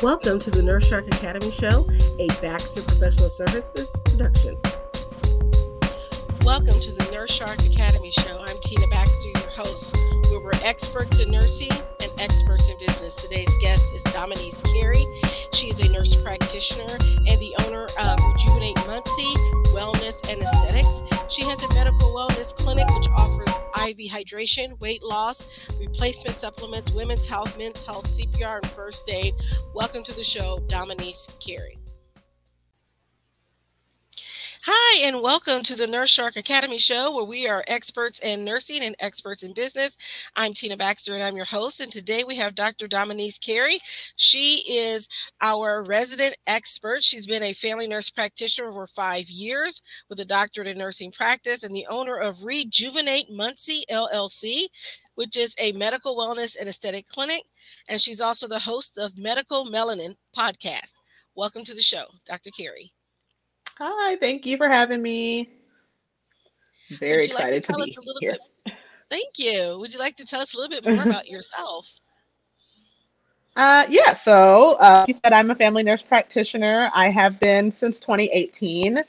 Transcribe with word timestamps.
Welcome 0.00 0.38
to 0.40 0.50
the 0.52 0.62
Nurse 0.62 0.86
Shark 0.86 1.08
Academy 1.08 1.50
Show, 1.50 1.84
a 2.20 2.28
Baxter 2.40 2.82
Professional 2.82 3.28
Services 3.28 3.90
production. 4.04 4.56
Welcome 6.44 6.78
to 6.78 6.92
the 6.92 7.08
Nurse 7.10 7.32
Shark 7.32 7.58
Academy 7.66 8.12
Show. 8.12 8.38
I'm 8.46 8.56
Tina 8.60 8.86
Baxter, 8.92 9.30
your 9.30 9.50
host, 9.50 9.96
where 10.30 10.38
we're 10.38 10.52
experts 10.62 11.18
in 11.18 11.32
nursing 11.32 11.72
and 11.98 12.12
experts 12.20 12.68
in 12.68 12.78
business. 12.78 13.16
Today's 13.16 13.52
guest 13.60 13.92
is 13.92 14.04
Dominyse 14.14 14.62
Carey. 14.72 15.04
She 15.52 15.68
is 15.68 15.80
a 15.80 15.88
nurse 15.88 16.14
practitioner 16.14 16.94
and 17.26 17.40
the 17.40 17.56
owner 17.66 17.88
of 17.98 18.20
Rejuvenate 18.20 18.76
Muncie 18.86 19.34
Wellness 19.78 20.28
and 20.28 20.42
Aesthetics. 20.42 21.04
She 21.32 21.44
has 21.44 21.62
a 21.62 21.72
medical 21.72 22.12
wellness 22.12 22.52
clinic 22.52 22.84
which 22.88 23.06
offers 23.16 23.48
IV 23.88 24.10
hydration, 24.10 24.76
weight 24.80 25.04
loss, 25.04 25.46
replacement 25.78 26.34
supplements, 26.34 26.90
women's 26.90 27.26
health, 27.26 27.56
men's 27.56 27.82
health, 27.82 28.04
CPR, 28.08 28.58
and 28.60 28.66
first 28.72 29.08
aid. 29.08 29.34
Welcome 29.74 30.02
to 30.02 30.12
the 30.12 30.24
show, 30.24 30.58
Dominyse 30.66 31.28
Carey. 31.38 31.78
Hi, 34.70 35.06
and 35.06 35.22
welcome 35.22 35.62
to 35.62 35.74
the 35.74 35.86
Nurse 35.86 36.10
Shark 36.10 36.36
Academy 36.36 36.76
show, 36.76 37.10
where 37.14 37.24
we 37.24 37.48
are 37.48 37.64
experts 37.68 38.18
in 38.18 38.44
nursing 38.44 38.82
and 38.82 38.94
experts 38.98 39.42
in 39.42 39.54
business. 39.54 39.96
I'm 40.36 40.52
Tina 40.52 40.76
Baxter, 40.76 41.14
and 41.14 41.22
I'm 41.22 41.36
your 41.36 41.46
host. 41.46 41.80
And 41.80 41.90
today 41.90 42.22
we 42.22 42.36
have 42.36 42.54
Dr. 42.54 42.86
Dominyse 42.86 43.40
Carey. 43.40 43.78
She 44.16 44.56
is 44.68 45.08
our 45.40 45.84
resident 45.84 46.36
expert. 46.46 47.02
She's 47.02 47.26
been 47.26 47.44
a 47.44 47.54
family 47.54 47.86
nurse 47.86 48.10
practitioner 48.10 48.70
for 48.70 48.86
five 48.86 49.30
years 49.30 49.80
with 50.10 50.20
a 50.20 50.26
doctorate 50.26 50.68
in 50.68 50.76
nursing 50.76 51.12
practice 51.12 51.64
and 51.64 51.74
the 51.74 51.86
owner 51.86 52.18
of 52.18 52.44
Rejuvenate 52.44 53.30
Muncie 53.30 53.86
LLC, 53.90 54.66
which 55.14 55.38
is 55.38 55.54
a 55.58 55.72
medical 55.72 56.14
wellness 56.14 56.58
and 56.60 56.68
aesthetic 56.68 57.08
clinic. 57.08 57.44
And 57.88 57.98
she's 57.98 58.20
also 58.20 58.46
the 58.46 58.58
host 58.58 58.98
of 58.98 59.16
Medical 59.16 59.64
Melanin 59.64 60.16
podcast. 60.36 61.00
Welcome 61.34 61.64
to 61.64 61.74
the 61.74 61.80
show, 61.80 62.04
Dr. 62.26 62.50
Carey. 62.50 62.92
Hi, 63.78 64.16
thank 64.16 64.44
you 64.44 64.56
for 64.56 64.68
having 64.68 65.00
me. 65.00 65.50
Very 66.98 67.26
excited 67.26 67.68
like 67.68 67.84
to, 67.84 67.92
to 67.92 68.00
be 68.00 68.16
here. 68.18 68.36
Bit, 68.64 68.74
thank 69.10 69.38
you. 69.38 69.78
Would 69.78 69.92
you 69.92 70.00
like 70.00 70.16
to 70.16 70.26
tell 70.26 70.40
us 70.40 70.54
a 70.54 70.58
little 70.58 70.80
bit 70.80 70.84
more 70.84 71.04
about 71.04 71.28
yourself? 71.28 71.88
Uh, 73.56 73.84
yeah, 73.88 74.12
so 74.12 74.76
uh, 74.78 75.04
you 75.08 75.14
said 75.14 75.32
I'm 75.32 75.50
a 75.50 75.54
family 75.54 75.82
nurse 75.82 76.04
practitioner. 76.04 76.92
I 76.94 77.10
have 77.10 77.40
been 77.40 77.72
since 77.72 77.98
2018. 77.98 79.02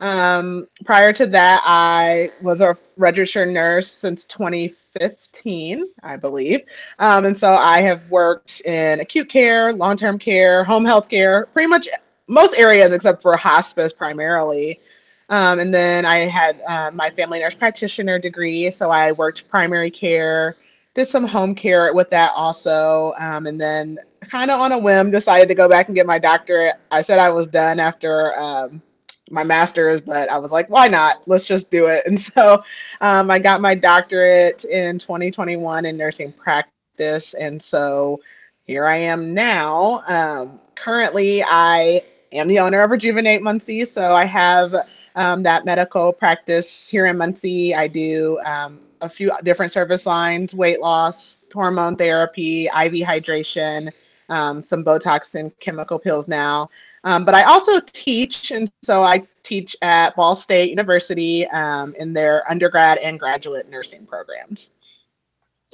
Um, 0.00 0.66
prior 0.84 1.12
to 1.12 1.26
that, 1.26 1.62
I 1.64 2.32
was 2.40 2.60
a 2.60 2.76
registered 2.96 3.50
nurse 3.50 3.88
since 3.88 4.24
2015, 4.24 5.86
I 6.02 6.16
believe. 6.16 6.62
Um, 6.98 7.26
and 7.26 7.36
so 7.36 7.54
I 7.54 7.80
have 7.82 8.02
worked 8.10 8.62
in 8.62 8.98
acute 8.98 9.28
care, 9.28 9.72
long 9.72 9.96
term 9.96 10.18
care, 10.18 10.64
home 10.64 10.84
health 10.84 11.08
care, 11.08 11.46
pretty 11.52 11.68
much 11.68 11.88
most 12.32 12.54
areas 12.56 12.92
except 12.92 13.22
for 13.22 13.36
hospice 13.36 13.92
primarily. 13.92 14.80
Um, 15.28 15.60
and 15.60 15.72
then 15.72 16.04
I 16.04 16.18
had 16.20 16.60
uh, 16.66 16.90
my 16.92 17.10
family 17.10 17.40
nurse 17.40 17.54
practitioner 17.54 18.18
degree, 18.18 18.70
so 18.70 18.90
I 18.90 19.12
worked 19.12 19.48
primary 19.48 19.90
care, 19.90 20.56
did 20.94 21.08
some 21.08 21.26
home 21.26 21.54
care 21.54 21.92
with 21.94 22.10
that 22.10 22.32
also, 22.34 23.14
um, 23.18 23.46
and 23.46 23.60
then 23.60 23.98
kind 24.20 24.50
of 24.50 24.60
on 24.60 24.72
a 24.72 24.78
whim 24.78 25.10
decided 25.10 25.48
to 25.48 25.54
go 25.54 25.68
back 25.68 25.88
and 25.88 25.94
get 25.94 26.06
my 26.06 26.18
doctorate. 26.18 26.76
I 26.90 27.02
said 27.02 27.18
I 27.18 27.30
was 27.30 27.48
done 27.48 27.80
after 27.80 28.38
um, 28.38 28.82
my 29.30 29.42
master's, 29.42 30.00
but 30.00 30.30
I 30.30 30.38
was 30.38 30.52
like, 30.52 30.68
why 30.68 30.88
not? 30.88 31.22
Let's 31.26 31.46
just 31.46 31.70
do 31.70 31.86
it. 31.86 32.04
And 32.06 32.20
so 32.20 32.62
um, 33.00 33.30
I 33.30 33.38
got 33.38 33.60
my 33.60 33.74
doctorate 33.74 34.64
in 34.64 34.98
2021 34.98 35.86
in 35.86 35.96
nursing 35.96 36.32
practice, 36.32 37.34
and 37.34 37.62
so 37.62 38.20
here 38.66 38.86
I 38.86 38.96
am 38.96 39.32
now. 39.32 40.02
Um, 40.06 40.60
currently, 40.74 41.42
I 41.42 42.02
am 42.32 42.48
the 42.48 42.58
owner 42.58 42.80
of 42.80 42.90
Rejuvenate 42.90 43.42
Muncie, 43.42 43.84
so 43.84 44.14
I 44.14 44.24
have 44.24 44.74
um, 45.14 45.42
that 45.42 45.64
medical 45.64 46.12
practice 46.12 46.88
here 46.88 47.06
in 47.06 47.18
Muncie. 47.18 47.74
I 47.74 47.86
do 47.86 48.38
um, 48.44 48.80
a 49.00 49.08
few 49.08 49.32
different 49.44 49.72
service 49.72 50.06
lines: 50.06 50.54
weight 50.54 50.80
loss, 50.80 51.42
hormone 51.52 51.96
therapy, 51.96 52.66
IV 52.66 53.06
hydration, 53.06 53.92
um, 54.28 54.62
some 54.62 54.84
Botox 54.84 55.34
and 55.34 55.58
chemical 55.60 55.98
peels 55.98 56.28
now. 56.28 56.70
Um, 57.04 57.24
but 57.24 57.34
I 57.34 57.42
also 57.42 57.80
teach, 57.92 58.50
and 58.52 58.70
so 58.82 59.02
I 59.02 59.26
teach 59.42 59.76
at 59.82 60.14
Ball 60.14 60.36
State 60.36 60.70
University 60.70 61.46
um, 61.48 61.94
in 61.98 62.12
their 62.12 62.48
undergrad 62.50 62.98
and 62.98 63.18
graduate 63.18 63.68
nursing 63.68 64.06
programs. 64.06 64.72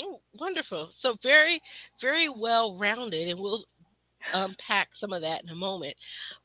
Oh, 0.02 0.20
wonderful! 0.38 0.88
So 0.90 1.16
very, 1.22 1.60
very 2.00 2.28
well 2.28 2.76
rounded, 2.76 3.28
and 3.28 3.38
we'll 3.38 3.64
unpack 4.34 4.94
some 4.94 5.12
of 5.12 5.22
that 5.22 5.42
in 5.42 5.50
a 5.50 5.54
moment. 5.54 5.94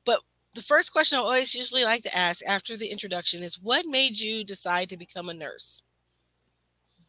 But 0.05 0.19
the 0.53 0.61
first 0.61 0.91
question 0.91 1.17
I 1.17 1.21
always 1.21 1.55
usually 1.55 1.83
like 1.83 2.03
to 2.03 2.17
ask 2.17 2.45
after 2.45 2.77
the 2.77 2.87
introduction 2.87 3.43
is 3.43 3.59
what 3.61 3.85
made 3.85 4.19
you 4.19 4.43
decide 4.43 4.89
to 4.89 4.97
become 4.97 5.29
a 5.29 5.33
nurse? 5.33 5.83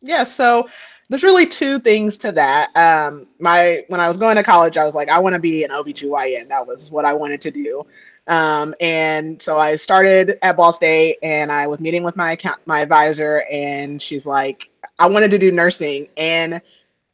Yeah, 0.00 0.24
so 0.24 0.68
there's 1.08 1.22
really 1.22 1.46
two 1.46 1.78
things 1.78 2.18
to 2.18 2.32
that. 2.32 2.76
Um, 2.76 3.26
my 3.38 3.84
when 3.88 4.00
I 4.00 4.08
was 4.08 4.18
going 4.18 4.36
to 4.36 4.42
college, 4.42 4.76
I 4.76 4.84
was 4.84 4.94
like, 4.94 5.08
I 5.08 5.18
want 5.18 5.32
to 5.32 5.38
be 5.38 5.64
an 5.64 5.70
OBGYN. 5.70 6.48
That 6.48 6.66
was 6.66 6.90
what 6.90 7.06
I 7.06 7.14
wanted 7.14 7.40
to 7.42 7.50
do. 7.50 7.86
Um, 8.26 8.74
and 8.80 9.40
so 9.40 9.58
I 9.58 9.76
started 9.76 10.38
at 10.42 10.56
Ball 10.56 10.72
State 10.72 11.18
and 11.22 11.50
I 11.50 11.66
was 11.66 11.80
meeting 11.80 12.02
with 12.02 12.16
my 12.16 12.32
account 12.32 12.60
my 12.66 12.80
advisor 12.80 13.42
and 13.50 14.00
she's 14.00 14.26
like, 14.26 14.68
I 14.98 15.06
wanted 15.06 15.30
to 15.30 15.38
do 15.38 15.50
nursing 15.50 16.08
and 16.16 16.60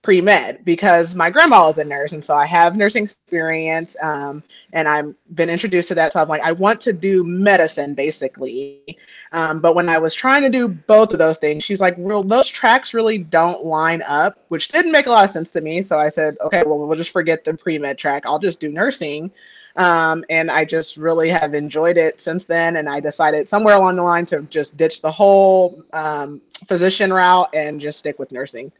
pre 0.03 0.21
med 0.21 0.65
because 0.65 1.15
my 1.15 1.29
grandma 1.29 1.69
is 1.69 1.79
a 1.79 1.85
nurse, 1.85 2.13
and 2.13 2.25
so 2.25 2.35
I 2.35 2.47
have 2.47 2.77
nursing 2.77 3.05
experience, 3.05 3.97
um, 4.01 4.43
and 4.73 4.89
I've 4.89 5.15
been 5.35 5.51
introduced 5.51 5.89
to 5.89 5.95
that. 5.97 6.13
So 6.13 6.21
I'm 6.21 6.29
like, 6.29 6.43
I 6.43 6.53
want 6.53 6.81
to 6.83 6.93
do 6.93 7.25
medicine 7.25 7.95
basically. 7.95 8.99
Um, 9.33 9.61
but 9.61 9.75
when 9.75 9.89
I 9.89 9.99
was 9.99 10.15
trying 10.15 10.43
to 10.43 10.49
do 10.49 10.69
both 10.69 11.13
of 11.13 11.19
those 11.19 11.39
things, 11.39 11.65
she's 11.65 11.81
like, 11.81 11.95
"Well, 11.99 12.23
those 12.23 12.49
tracks 12.49 12.95
really 12.95 13.19
don't 13.19 13.65
line 13.65 14.03
up," 14.09 14.39
which 14.49 14.69
didn't 14.69 14.93
make 14.93 15.07
a 15.07 15.11
lot 15.11 15.25
of 15.25 15.31
sense 15.31 15.51
to 15.51 15.61
me. 15.61 15.83
So 15.83 15.99
I 15.99 16.09
said, 16.09 16.37
"Okay, 16.41 16.63
well, 16.65 16.79
we'll 16.79 16.97
just 16.97 17.11
forget 17.11 17.45
the 17.45 17.55
pre 17.55 17.79
med 17.79 17.99
track. 17.99 18.23
I'll 18.27 18.39
just 18.39 18.61
do 18.61 18.71
nursing." 18.71 19.31
Um, 19.77 20.25
and 20.31 20.51
I 20.51 20.65
just 20.65 20.97
really 20.97 21.29
have 21.29 21.55
enjoyed 21.55 21.97
it 21.97 22.21
since 22.21 22.45
then. 22.45 22.77
And 22.77 22.89
I 22.89 23.01
decided 23.01 23.49
somewhere 23.49 23.77
along 23.77 23.97
the 23.97 24.03
line 24.03 24.27
to 24.27 24.43
just 24.43 24.77
ditch 24.77 25.01
the 25.01 25.13
whole 25.13 25.85
um, 25.93 26.41
physician 26.67 27.13
route 27.13 27.49
and 27.55 27.81
just 27.81 27.99
stick 27.99 28.19
with 28.19 28.33
nursing. 28.33 28.73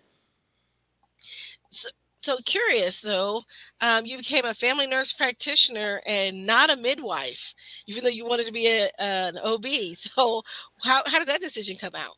So, 2.23 2.37
curious 2.45 3.01
though, 3.01 3.43
um, 3.81 4.05
you 4.05 4.19
became 4.19 4.45
a 4.45 4.53
family 4.53 4.87
nurse 4.87 5.13
practitioner 5.13 6.03
and 6.07 6.45
not 6.45 6.71
a 6.71 6.77
midwife, 6.77 7.55
even 7.87 8.05
though 8.05 8.11
you 8.11 8.27
wanted 8.27 8.47
to 8.47 8.53
be 8.53 8.67
a, 8.67 8.91
an 8.99 9.39
OB. 9.39 9.67
So, 9.95 10.43
how, 10.83 11.03
how 11.07 11.19
did 11.19 11.29
that 11.29 11.41
decision 11.41 11.77
come 11.77 11.95
out? 11.95 12.17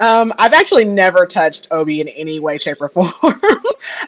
Um, 0.00 0.32
I've 0.38 0.52
actually 0.52 0.84
never 0.84 1.24
touched 1.24 1.68
OB 1.70 1.88
in 1.88 2.08
any 2.08 2.40
way, 2.40 2.58
shape, 2.58 2.80
or 2.80 2.88
form. 2.90 3.12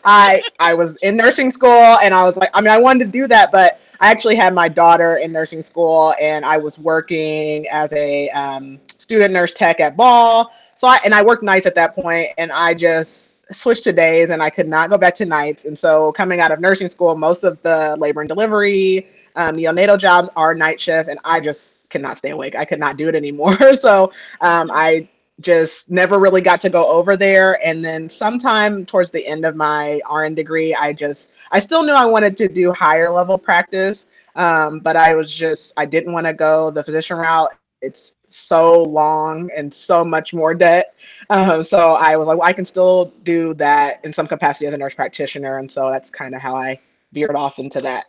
I 0.04 0.42
I 0.58 0.74
was 0.74 0.96
in 0.96 1.16
nursing 1.16 1.50
school 1.50 1.98
and 2.02 2.12
I 2.12 2.24
was 2.24 2.36
like, 2.36 2.50
I 2.54 2.60
mean, 2.60 2.70
I 2.70 2.78
wanted 2.78 3.04
to 3.04 3.10
do 3.10 3.28
that, 3.28 3.52
but 3.52 3.80
I 4.00 4.10
actually 4.10 4.36
had 4.36 4.52
my 4.52 4.68
daughter 4.68 5.16
in 5.18 5.30
nursing 5.30 5.62
school 5.62 6.14
and 6.20 6.44
I 6.44 6.56
was 6.56 6.78
working 6.78 7.68
as 7.68 7.92
a 7.92 8.28
um, 8.30 8.80
student 8.88 9.32
nurse 9.32 9.52
tech 9.52 9.78
at 9.78 9.96
Ball. 9.96 10.50
So 10.74 10.88
I 10.88 10.98
and 11.04 11.14
I 11.14 11.22
worked 11.22 11.42
nights 11.42 11.66
at 11.66 11.74
that 11.76 11.94
point, 11.94 12.30
and 12.36 12.50
I 12.50 12.74
just 12.74 13.35
switched 13.52 13.84
to 13.84 13.92
days 13.92 14.30
and 14.30 14.42
I 14.42 14.50
could 14.50 14.68
not 14.68 14.90
go 14.90 14.98
back 14.98 15.14
to 15.16 15.24
nights. 15.26 15.64
And 15.64 15.78
so 15.78 16.12
coming 16.12 16.40
out 16.40 16.50
of 16.50 16.60
nursing 16.60 16.88
school, 16.88 17.16
most 17.16 17.44
of 17.44 17.60
the 17.62 17.96
labor 17.98 18.20
and 18.20 18.28
delivery, 18.28 19.06
um, 19.36 19.56
neonatal 19.56 19.98
jobs 19.98 20.28
are 20.34 20.54
night 20.54 20.80
shift, 20.80 21.08
and 21.08 21.18
I 21.24 21.40
just 21.40 21.76
could 21.90 22.00
not 22.00 22.16
stay 22.16 22.30
awake. 22.30 22.56
I 22.56 22.64
could 22.64 22.80
not 22.80 22.96
do 22.96 23.08
it 23.08 23.14
anymore. 23.14 23.76
so 23.80 24.12
um, 24.40 24.70
I 24.72 25.08
just 25.40 25.90
never 25.90 26.18
really 26.18 26.40
got 26.40 26.60
to 26.62 26.70
go 26.70 26.90
over 26.90 27.16
there. 27.16 27.64
And 27.64 27.84
then 27.84 28.08
sometime 28.08 28.86
towards 28.86 29.10
the 29.10 29.24
end 29.26 29.44
of 29.44 29.54
my 29.54 30.00
RN 30.10 30.34
degree, 30.34 30.74
I 30.74 30.92
just 30.92 31.32
I 31.52 31.58
still 31.58 31.82
knew 31.82 31.92
I 31.92 32.06
wanted 32.06 32.36
to 32.38 32.48
do 32.48 32.72
higher 32.72 33.10
level 33.10 33.37
practice. 33.38 34.06
Um, 34.34 34.81
but 34.81 34.96
I 34.96 35.14
was 35.14 35.32
just 35.32 35.72
I 35.76 35.87
didn't 35.87 36.12
want 36.12 36.26
to 36.26 36.32
go 36.32 36.70
the 36.70 36.82
physician 36.82 37.19
route 37.19 37.52
it's 37.87 38.17
so 38.27 38.83
long 38.83 39.49
and 39.56 39.73
so 39.73 40.05
much 40.05 40.35
more 40.35 40.55
debt. 40.55 40.94
Um, 41.31 41.62
so 41.62 41.94
I 41.94 42.17
was 42.17 42.27
like, 42.27 42.38
well, 42.38 42.49
I 42.49 42.53
can 42.53 42.65
still 42.65 43.12
do 43.23 43.55
that 43.55 44.05
in 44.05 44.12
some 44.12 44.27
capacity 44.27 44.67
as 44.67 44.75
a 44.75 44.79
nurse 44.79 44.94
practitioner. 44.94 45.59
And 45.59 45.71
so 45.71 45.91
that's 45.91 46.11
kind 46.11 46.35
of 46.35 46.43
how 46.43 46.56
I 46.56 46.81
veered 47.12 47.37
off 47.37 47.59
into 47.59 47.81
that. 47.83 48.06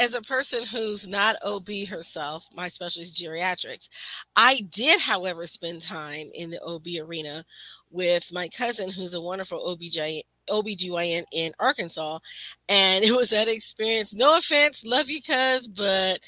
As 0.00 0.14
a 0.14 0.22
person 0.22 0.64
who's 0.64 1.06
not 1.06 1.36
OB 1.44 1.68
herself, 1.88 2.48
my 2.52 2.68
specialty 2.68 3.04
is 3.04 3.14
geriatrics. 3.14 3.88
I 4.34 4.66
did, 4.70 5.00
however, 5.00 5.46
spend 5.46 5.82
time 5.82 6.30
in 6.34 6.50
the 6.50 6.60
OB 6.62 6.86
arena 7.00 7.44
with 7.90 8.32
my 8.32 8.48
cousin, 8.48 8.90
who's 8.90 9.14
a 9.14 9.20
wonderful 9.20 9.60
OBGYN, 9.60 10.22
OBGYN 10.50 11.24
in 11.32 11.52
Arkansas. 11.60 12.18
And 12.68 13.04
it 13.04 13.12
was 13.12 13.30
that 13.30 13.48
experience. 13.48 14.14
No 14.14 14.36
offense, 14.36 14.84
love 14.84 15.08
you, 15.08 15.22
cuz, 15.22 15.68
but 15.68 16.18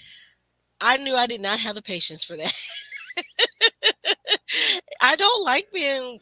I 0.81 0.97
knew 0.97 1.15
I 1.15 1.27
did 1.27 1.41
not 1.41 1.61
have 1.61 1.75
the 1.75 1.83
patience 1.83 2.25
for 2.25 2.37
that. 2.37 2.53
I 5.03 5.17
don't 5.17 5.45
like 5.45 5.69
being 5.73 6.19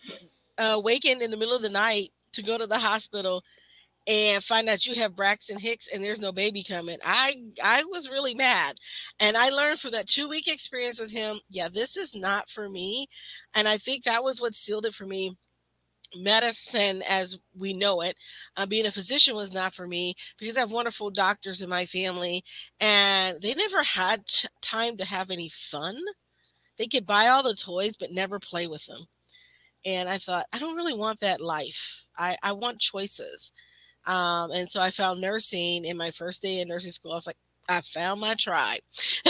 uh, 0.59 0.73
awakened 0.77 1.23
in 1.23 1.31
the 1.31 1.37
middle 1.37 1.55
of 1.55 1.63
the 1.63 1.69
night 1.69 2.11
to 2.33 2.43
go 2.43 2.59
to 2.59 2.67
the 2.67 2.79
hospital 2.79 3.43
and 4.07 4.43
find 4.43 4.69
out 4.69 4.87
you 4.87 4.95
have 4.95 5.15
Braxton 5.15 5.59
Hicks 5.59 5.89
and 5.93 6.03
there's 6.03 6.21
no 6.21 6.33
baby 6.33 6.63
coming. 6.63 6.99
I 7.05 7.35
I 7.63 7.85
was 7.85 8.11
really 8.11 8.35
mad. 8.35 8.77
And 9.21 9.37
I 9.37 9.51
learned 9.51 9.81
from 9.81 9.93
that 9.93 10.09
2 10.09 10.29
week 10.29 10.49
experience 10.49 10.99
with 10.99 11.11
him, 11.11 11.41
yeah, 11.51 11.69
this 11.69 11.97
is 11.97 12.15
not 12.15 12.49
for 12.49 12.69
me. 12.69 13.09
And 13.55 13.69
I 13.69 13.77
think 13.77 14.05
that 14.05 14.25
was 14.25 14.41
what 14.41 14.55
sealed 14.55 14.87
it 14.87 14.95
for 14.95 15.07
me 15.07 15.37
medicine 16.17 17.03
as 17.09 17.39
we 17.57 17.73
know 17.73 18.01
it. 18.03 18.17
Uh, 18.57 18.67
being 18.67 18.87
a 18.87 18.91
physician 18.91 19.35
was 19.35 19.53
not 19.53 19.75
for 19.75 19.87
me 19.87 20.15
because 20.39 20.57
i 20.57 20.61
have 20.61 20.73
wonderful 20.73 21.11
doctors 21.11 21.63
in 21.63 21.69
my 21.69 21.87
family 21.87 22.43
and 22.81 23.41
they 23.43 23.55
never 23.55 23.83
had 23.83 24.25
t- 24.27 24.49
time 24.63 24.97
to 24.97 25.05
have 25.05 25.31
any 25.31 25.49
fun. 25.49 25.97
They 26.79 26.87
could 26.87 27.07
buy 27.07 27.29
all 27.29 27.43
the 27.43 27.55
toys 27.55 27.97
but 27.97 28.13
never 28.13 28.39
play 28.39 28.67
with 28.67 28.87
them. 28.87 29.07
And 29.85 30.09
i 30.09 30.19
thought 30.19 30.47
i 30.53 30.59
don't 30.59 30.77
really 30.77 30.95
want 30.95 31.21
that 31.21 31.41
life. 31.41 32.07
I, 32.19 32.37
I 32.43 32.53
want 32.53 32.81
choices. 32.81 33.53
Um, 34.07 34.51
and 34.53 34.71
so 34.71 34.81
i 34.81 34.91
found 34.91 35.21
nursing 35.21 35.85
in 35.85 35.97
my 35.97 36.11
first 36.13 36.43
day 36.43 36.61
in 36.61 36.69
nursing 36.69 36.93
school. 36.93 37.13
I 37.13 37.17
was 37.17 37.27
like 37.27 37.37
I 37.69 37.83
found 37.83 38.21
my 38.21 38.35
tribe, 38.35 38.81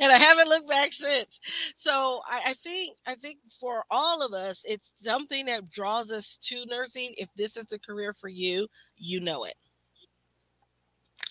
and 0.00 0.12
I 0.12 0.18
haven't 0.18 0.48
looked 0.48 0.68
back 0.68 0.92
since. 0.92 1.40
So 1.76 2.22
I, 2.26 2.50
I, 2.50 2.54
think 2.54 2.96
I 3.06 3.14
think 3.14 3.38
for 3.60 3.84
all 3.90 4.22
of 4.22 4.32
us, 4.32 4.64
it's 4.66 4.92
something 4.96 5.46
that 5.46 5.70
draws 5.70 6.10
us 6.10 6.38
to 6.44 6.64
nursing. 6.66 7.14
If 7.16 7.30
this 7.34 7.56
is 7.56 7.66
the 7.66 7.78
career 7.78 8.14
for 8.18 8.28
you, 8.28 8.68
you 8.96 9.20
know 9.20 9.44
it. 9.44 9.54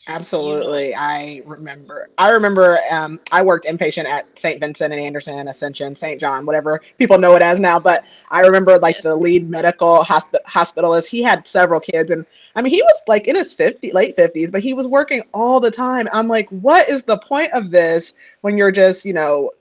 Absolutely. 0.07 0.94
I 0.94 1.41
remember. 1.45 2.09
I 2.17 2.31
remember 2.31 2.79
um, 2.91 3.21
I 3.31 3.41
worked 3.41 3.65
inpatient 3.65 4.05
at 4.05 4.38
St. 4.38 4.59
Vincent 4.59 4.91
and 4.94 5.01
Anderson, 5.01 5.47
Ascension, 5.47 5.95
St. 5.95 6.19
John, 6.19 6.45
whatever 6.45 6.81
people 6.97 7.17
know 7.17 7.35
it 7.35 7.41
as 7.41 7.57
now. 7.59 7.79
But 7.79 8.03
I 8.29 8.41
remember 8.41 8.77
like 8.79 8.95
yes. 8.95 9.03
the 9.03 9.15
lead 9.15 9.50
medical 9.50 10.03
hosp- 10.03 10.44
hospitalist, 10.45 11.05
he 11.05 11.23
had 11.23 11.47
several 11.47 11.79
kids. 11.79 12.11
And 12.11 12.25
I 12.55 12.61
mean, 12.61 12.73
he 12.73 12.81
was 12.81 13.01
like 13.07 13.27
in 13.27 13.38
his 13.38 13.53
50, 13.53 13.94
late 13.94 14.17
50s, 14.17 14.51
but 14.51 14.61
he 14.61 14.73
was 14.73 14.88
working 14.88 15.23
all 15.33 15.61
the 15.61 15.71
time. 15.71 16.09
I'm 16.11 16.27
like, 16.27 16.50
what 16.50 16.89
is 16.89 17.03
the 17.03 17.17
point 17.17 17.53
of 17.53 17.71
this 17.71 18.13
when 18.41 18.57
you're 18.57 18.71
just, 18.71 19.05
you 19.05 19.13
know, 19.13 19.51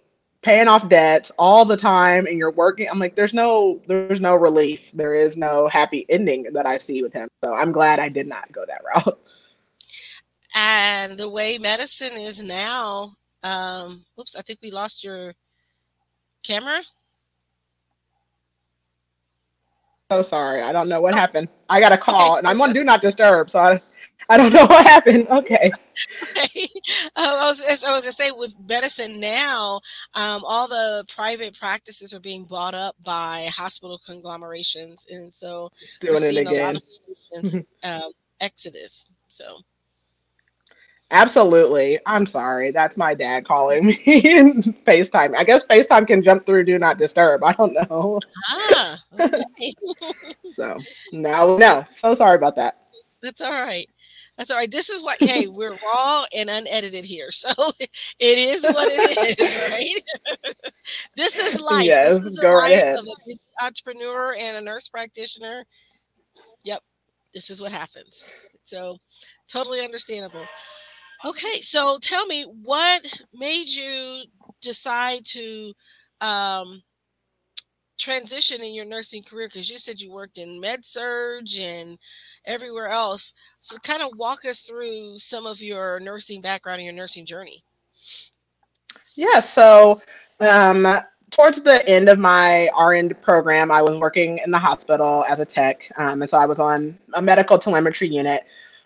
paying 0.43 0.67
off 0.67 0.89
debts 0.89 1.31
all 1.39 1.65
the 1.65 1.77
time 1.77 2.27
and 2.27 2.37
you're 2.37 2.51
working 2.51 2.89
i'm 2.91 2.99
like 2.99 3.15
there's 3.15 3.33
no 3.33 3.81
there's 3.87 4.21
no 4.21 4.35
relief 4.35 4.91
there 4.93 5.15
is 5.15 5.37
no 5.37 5.69
happy 5.69 6.05
ending 6.09 6.43
that 6.53 6.67
i 6.67 6.77
see 6.77 7.01
with 7.01 7.13
him 7.13 7.29
so 7.45 7.55
i'm 7.55 7.71
glad 7.71 8.01
i 8.01 8.09
did 8.09 8.27
not 8.27 8.51
go 8.51 8.65
that 8.67 8.83
route 8.97 9.21
and 10.55 11.19
the 11.19 11.29
way 11.29 11.59
medicine 11.59 12.17
is 12.17 12.43
now 12.43 13.15
um 13.43 14.05
oops 14.19 14.37
i 14.37 14.43
think 14.43 14.59
we 14.63 14.71
lost 14.71 15.03
your 15.03 15.35
camera 16.43 16.81
so 20.11 20.23
sorry 20.23 20.63
i 20.63 20.73
don't 20.73 20.89
know 20.89 21.01
what 21.01 21.15
oh. 21.15 21.17
happened 21.17 21.49
i 21.69 21.81
got 21.81 21.93
a 21.93 21.99
call 21.99 22.33
okay. 22.33 22.39
and 22.39 22.47
i'm 22.47 22.61
on 22.61 22.73
do 22.73 22.85
not 22.85 23.01
disturb 23.01 23.49
so 23.49 23.59
i 23.59 23.81
i 24.29 24.37
don't 24.37 24.53
know 24.55 24.67
what 24.67 24.87
happened 24.87 25.27
okay, 25.29 25.73
okay. 26.37 26.69
Uh, 27.17 27.17
I, 27.17 27.49
was, 27.49 27.63
I 27.63 27.73
was 27.73 27.81
gonna 27.81 28.13
say 28.13 28.31
with 28.31 28.55
medicine 28.69 29.19
now 29.19 29.81
um, 30.15 30.43
all 30.45 30.69
the 30.69 31.05
private 31.15 31.59
practices 31.59 32.13
are 32.15 32.21
being 32.21 32.45
bought 32.45 32.75
up 32.75 32.95
by 33.05 33.49
hospital 33.53 34.01
conglomerations 34.05 35.07
and 35.11 35.33
so 35.33 35.71
doing 36.01 36.23
it 36.23 36.37
again 36.37 36.77
um, 37.83 38.13
exodus 38.41 39.07
so 39.29 39.63
Absolutely. 41.13 41.99
I'm 42.07 42.27
sorry. 42.27 42.71
That's 42.71 42.97
my 42.97 43.15
dad 43.15 43.47
calling 43.47 43.87
me 43.87 44.01
in 44.07 44.63
FaceTime. 44.87 45.37
I 45.37 45.45
guess 45.45 45.65
FaceTime 45.67 46.07
can 46.07 46.23
jump 46.23 46.47
through 46.47 46.65
do 46.65 46.79
not 46.79 46.99
disturb. 46.99 47.45
I 47.45 47.53
don't 47.53 47.75
know. 47.75 48.19
Ah, 48.49 48.99
okay. 49.21 49.75
so 50.47 50.79
no, 51.13 51.59
no. 51.59 51.85
So 51.91 52.15
sorry 52.15 52.37
about 52.37 52.57
that. 52.57 52.79
That's 53.23 53.43
all 53.43 53.53
right. 53.53 53.87
That's 54.39 54.51
all 54.51 54.57
right. 54.57 54.71
This 54.71 54.89
is 54.89 55.03
what 55.03 55.19
hey, 55.21 55.47
we're 55.47 55.77
raw 55.85 56.25
and 56.35 56.49
unedited 56.49 57.05
here. 57.05 57.31
So 57.31 57.51
it 57.79 58.39
is 58.39 58.63
what 58.63 58.89
it 58.91 59.39
is, 59.39 59.71
right? 59.71 60.65
this 61.15 61.37
is 61.37 61.61
life. 61.61 61.85
Yes, 61.85 62.21
this 62.21 62.33
is 62.33 62.41
go 62.41 62.53
right 62.53 62.73
ahead. 62.73 62.99
of 62.99 63.05
an 63.05 63.37
entrepreneur 63.61 64.35
and 64.39 64.57
a 64.57 64.61
nurse 64.63 64.89
practitioner. 64.89 65.65
Yep. 66.65 66.81
This 67.35 67.51
is 67.51 67.61
what 67.61 67.71
happens. 67.71 68.25
So 68.65 68.97
totally 69.51 69.85
understandable. 69.85 70.47
Okay, 71.25 71.61
so 71.61 71.99
tell 72.01 72.27
me 72.27 72.45
what 72.63 73.07
made 73.33 73.69
you 73.69 74.25
decide 74.61 75.25
to 75.27 75.73
um, 76.21 76.83
transition 77.99 78.61
in 78.61 78.75
your 78.75 78.85
nursing 78.85 79.23
career? 79.23 79.47
Because 79.47 79.71
you 79.71 79.79
said 79.79 80.01
you 80.01 80.11
worked 80.11 80.39
in 80.39 80.61
med 80.61 80.85
surg 80.85 81.47
and 81.57 81.97
everywhere 82.45 82.89
else. 82.89 83.35
So, 83.61 83.77
kind 83.79 84.03
of 84.03 84.11
walk 84.17 84.45
us 84.45 84.63
through 84.63 85.19
some 85.19 85.47
of 85.47 85.63
your 85.63 86.01
nursing 86.01 86.41
background 86.41 86.79
and 86.79 86.87
your 86.87 86.95
nursing 86.95 87.25
journey. 87.25 87.63
Yeah, 89.15 89.39
so 89.39 90.03
um, 90.41 90.89
towards 91.31 91.63
the 91.63 91.87
end 91.89 92.09
of 92.09 92.19
my 92.19 92.69
RN 92.77 93.15
program, 93.23 93.71
I 93.71 93.81
was 93.81 93.97
working 93.99 94.39
in 94.45 94.51
the 94.51 94.59
hospital 94.59 95.25
as 95.29 95.39
a 95.39 95.45
tech. 95.45 95.89
Um, 95.97 96.23
and 96.23 96.31
so 96.31 96.39
I 96.39 96.47
was 96.47 96.59
on 96.59 96.99
a 97.15 97.23
medical 97.23 97.59
telemetry 97.59 98.09
unit. 98.09 98.43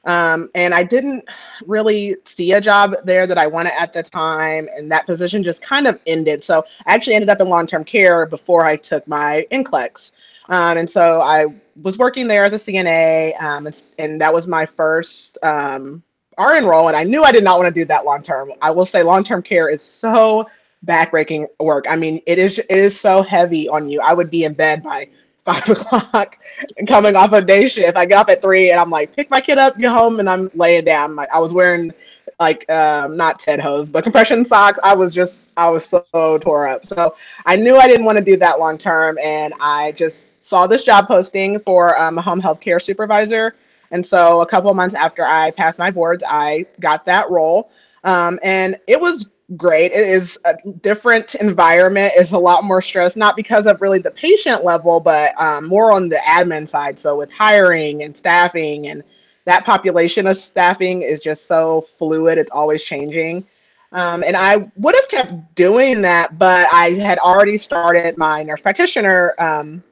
Um, 0.06 0.50
and 0.55 0.73
I 0.73 0.85
didn't 0.85 1.29
really 1.67 2.17
see 2.25 2.53
a 2.53 2.61
job 2.61 2.94
there 3.05 3.26
that 3.26 3.38
I 3.38 3.47
wanted 3.47 3.73
at 3.79 3.93
the 3.93 4.03
time, 4.03 4.69
and 4.76 4.91
that 4.91 5.05
position 5.05 5.43
just 5.43 5.61
kind 5.61 5.87
of 5.87 6.00
ended. 6.06 6.44
So 6.44 6.64
I 6.87 6.94
actually 6.94 7.14
ended 7.14 7.29
up 7.29 7.41
in 7.41 7.49
long 7.49 7.67
term 7.67 7.85
care 7.85 8.25
before 8.25 8.64
I 8.64 8.76
took 8.76 9.06
my 9.08 9.47
NCLEX. 9.50 10.12
Um, 10.49 10.79
and 10.79 10.88
so 10.88 11.20
I 11.20 11.47
was 11.82 11.99
working 11.99 12.29
there 12.29 12.44
as 12.44 12.53
a 12.53 12.56
CNA, 12.56 13.41
um, 13.43 13.67
and, 13.67 13.87
and, 13.99 14.20
that 14.20 14.32
was 14.32 14.47
my 14.47 14.64
first 14.64 15.38
um, 15.43 16.05
RN 16.38 16.64
role. 16.64 16.87
And 16.87 16.97
I 16.97 17.03
knew 17.03 17.25
I 17.25 17.32
did 17.32 17.43
not 17.43 17.58
want 17.58 17.75
to 17.75 17.81
do 17.81 17.85
that 17.87 18.05
long 18.05 18.23
term. 18.23 18.53
I 18.62 18.70
will 18.70 18.87
say 18.87 19.03
long 19.03 19.25
term 19.25 19.43
care 19.43 19.69
is 19.69 19.82
so 19.82 20.49
backbreaking 20.87 21.47
work. 21.58 21.87
I 21.88 21.97
mean, 21.97 22.23
it 22.26 22.38
is 22.38 22.58
it 22.58 22.70
is 22.70 22.99
so 22.99 23.23
heavy 23.23 23.69
on 23.69 23.88
you. 23.88 24.00
I 24.00 24.14
would 24.14 24.31
be 24.31 24.44
in 24.44 24.55
bed 24.55 24.85
by 24.85 25.08
five 25.46 25.69
o'clock 25.70 26.38
and 26.76 26.87
coming 26.87 27.16
off 27.16 27.32
a 27.32 27.40
day 27.40 27.69
shift. 27.69 27.96
I 27.96 28.04
get 28.04 28.19
up 28.19 28.28
at 28.28 28.43
three 28.43 28.70
and 28.70 28.78
I'm 28.78 28.90
like, 28.90 29.16
pick 29.16 29.31
my 29.31 29.40
kid 29.40 29.56
up, 29.56 29.78
get 29.78 29.90
home, 29.93 30.20
and 30.20 30.28
I'm 30.28 30.50
laying 30.54 30.84
down. 30.84 31.16
Like 31.16 31.31
I 31.32 31.38
was 31.38 31.54
wearing 31.54 31.93
like 32.38 32.69
um, 32.70 33.16
not 33.16 33.40
Ted 33.40 33.60
hose, 33.60 33.88
but 33.88 34.04
compression 34.04 34.44
socks. 34.44 34.78
I 34.82 34.94
was 34.94 35.14
just 35.14 35.50
I 35.56 35.70
was 35.70 35.87
so 35.87 36.38
tore 36.38 36.66
up. 36.66 36.84
So 36.84 37.16
I 37.46 37.56
knew 37.56 37.76
I 37.76 37.87
didn't 37.87 38.04
want 38.04 38.19
to 38.19 38.25
do 38.25 38.37
that 38.37 38.58
long 38.58 38.76
term, 38.76 39.16
and 39.22 39.54
I 39.60 39.93
just 39.93 40.43
saw 40.43 40.66
this 40.66 40.84
job 40.84 41.06
posting 41.06 41.58
for 41.60 41.98
um, 42.00 42.19
a 42.19 42.22
home 42.22 42.40
health 42.40 42.60
care 42.60 42.81
supervisor. 42.81 43.54
And 43.93 44.04
so 44.04 44.40
a 44.40 44.46
couple 44.46 44.72
months 44.75 44.96
after 44.96 45.25
I 45.25 45.52
passed 45.52 45.78
my 45.78 45.90
boards, 45.90 46.24
I 46.29 46.67
got 46.81 47.06
that 47.06 47.31
role. 47.31 47.70
Um, 48.05 48.38
and 48.43 48.76
it 48.86 49.00
was 49.00 49.31
great. 49.55 49.93
It 49.93 50.06
is 50.06 50.38
a 50.44 50.56
different 50.82 51.36
environment. 51.36 52.15
It's 52.17 52.32
a 52.32 52.38
lot 52.38 52.65
more 52.65 52.82
stress, 52.82 53.15
not 53.15 53.36
because 53.36 53.67
of 53.67 53.81
really 53.81 54.00
the 54.00 54.10
patient 54.10 54.65
level, 54.65 54.98
but 54.98 55.41
um, 55.41 55.69
more 55.69 55.93
on 55.93 56.08
the 56.08 56.17
admin 56.17 56.67
side. 56.67 56.98
So 56.98 57.17
with 57.17 57.31
hiring 57.31 58.03
and 58.03 58.17
staffing, 58.17 58.88
and 58.88 59.05
that 59.44 59.65
population 59.65 60.26
of 60.26 60.36
staffing 60.36 61.03
is 61.03 61.20
just 61.20 61.46
so 61.46 61.86
fluid. 61.96 62.38
It's 62.38 62.50
always 62.50 62.82
changing. 62.82 63.46
Um, 63.93 64.24
and 64.24 64.36
I 64.36 64.56
would 64.76 64.94
have 64.96 65.08
kept 65.08 65.55
doing 65.55 66.03
that, 66.03 66.38
but 66.38 66.67
I 66.72 66.91
had 66.91 67.19
already 67.19 67.56
started 67.56 68.19
my 68.19 68.43
nurse 68.43 68.60
practitioner 68.60 69.34
um, 69.38 69.82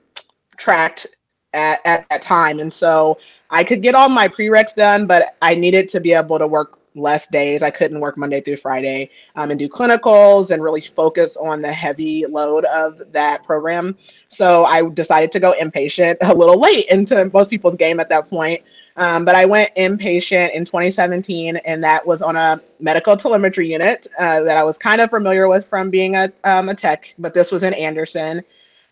tract 0.57 1.07
at, 1.55 1.81
at 1.85 2.09
that 2.11 2.21
time. 2.21 2.59
And 2.59 2.73
so 2.73 3.19
I 3.51 3.63
could 3.63 3.83
get 3.83 3.95
all 3.95 4.09
my 4.09 4.27
prereqs 4.27 4.75
done, 4.75 5.07
but 5.07 5.37
I 5.41 5.55
needed 5.55 5.89
to 5.91 6.01
be 6.01 6.13
able 6.13 6.41
to 6.41 6.47
work 6.49 6.79
less 6.95 7.27
days. 7.27 7.63
I 7.63 7.71
couldn't 7.71 8.01
work 8.01 8.17
Monday 8.17 8.41
through 8.41 8.59
Friday 8.59 9.11
um, 9.37 9.51
and 9.51 9.59
do 9.59 9.69
clinicals 9.69 10.51
and 10.51 10.63
really 10.63 10.81
focus 10.81 11.37
on 11.37 11.63
the 11.63 11.73
heavy 11.73 12.27
load 12.27 12.65
of 12.67 13.01
that 13.13 13.45
program. 13.45 13.97
So 14.29 14.65
I 14.65 14.89
decided 14.91 15.33
to 15.33 15.41
go 15.41 15.55
inpatient 15.61 16.17
a 16.23 16.35
little 16.35 16.61
late 16.61 16.87
into 16.89 17.31
most 17.33 17.51
people's 17.51 17.77
game 17.77 18.01
at 18.01 18.09
that 18.09 18.29
point. 18.29 18.63
Um, 18.97 19.25
but 19.25 19.35
I 19.35 19.45
went 19.45 19.75
inpatient 19.75 20.53
in 20.53 20.65
2017, 20.65 21.57
and 21.57 21.83
that 21.83 22.07
was 22.07 22.23
on 22.23 22.37
a 22.37 22.61
medical 22.79 23.17
telemetry 23.17 23.71
unit 23.71 24.07
uh, 24.19 24.43
that 24.43 24.57
I 24.57 24.63
was 24.63 24.79
kind 24.79 25.01
of 25.01 25.11
familiar 25.11 25.49
with 25.49 25.67
from 25.67 25.91
being 25.91 26.15
a, 26.15 26.33
um, 26.45 26.69
a 26.69 26.75
tech, 26.77 27.13
but 27.19 27.35
this 27.35 27.51
was 27.51 27.65
in 27.65 27.75
Anderson. 27.75 28.45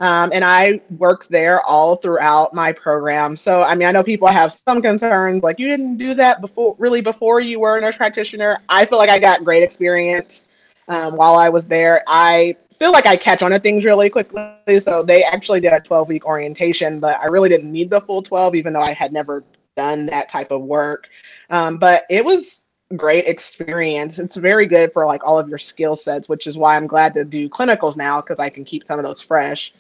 Um, 0.03 0.33
and 0.35 0.45
I 0.45 0.81
worked 0.99 1.29
there 1.29 1.63
all 1.63 1.95
throughout 1.95 2.53
my 2.53 2.73
program. 2.73 3.37
So, 3.37 3.63
I 3.63 3.77
mean, 3.77 3.87
I 3.87 3.93
know 3.93 4.03
people 4.03 4.27
have 4.27 4.53
some 4.53 4.83
concerns, 4.83 5.45
like 5.45 5.61
you 5.61 5.69
didn't 5.69 5.97
do 5.97 6.13
that 6.15 6.41
before, 6.41 6.75
really 6.81 7.01
before 7.01 7.41
you 7.41 7.61
were 7.61 7.79
a 7.79 7.81
nurse 7.81 7.99
practitioner. 7.99 8.59
I 8.69 8.85
feel 8.85 8.99
like 8.99 9.11
I 9.11 9.21
got 9.21 9.45
great 9.45 9.63
experience 9.63 10.45
um, 10.89 11.15
while 11.15 11.37
I 11.37 11.49
was 11.49 11.67
there. 11.67 12.03
I 12.09 12.57
feel 12.75 12.91
like 12.91 13.07
I 13.07 13.17
catch 13.17 13.45
on 13.45 13.53
to 13.53 13.61
things 13.61 13.85
really 13.85 14.11
quickly. 14.11 14.81
So 14.81 15.05
they 15.05 15.23
actually 15.23 15.61
did 15.61 15.73
a 15.73 15.79
12 15.79 16.09
week 16.09 16.27
orientation, 16.27 16.99
but 16.99 17.21
I 17.21 17.27
really 17.27 17.49
didn't 17.49 17.71
need 17.71 17.89
the 17.89 18.01
full 18.01 18.25
12, 18.25 18.57
even 18.57 18.73
though 18.73 18.83
I 18.83 18.95
had 18.95 19.13
never 19.13 19.45
done 19.77 20.07
that 20.07 20.29
type 20.29 20.51
of 20.51 20.63
work. 20.63 21.11
Um, 21.49 21.79
but 21.79 22.07
it 22.11 22.25
was 22.25 22.67
great 22.97 23.27
experience. 23.29 24.19
It's 24.19 24.35
very 24.35 24.67
good 24.67 24.93
for 24.93 25.07
like 25.07 25.23
all 25.23 25.39
of 25.39 25.49
your 25.49 25.59
skill 25.59 25.95
sets, 25.95 26.29
which 26.29 26.49
is 26.49 26.59
why 26.59 26.77
I'm 26.77 26.89
glad 26.89 27.15
to 27.15 27.25
do 27.25 27.49
clinicals 27.49 27.97
now 27.97 28.21
because 28.21 28.41
I 28.41 28.49
can 28.49 28.65
keep 28.65 28.85
some 28.85 28.99
of 28.99 29.05
those 29.05 29.21
fresh. 29.21 29.73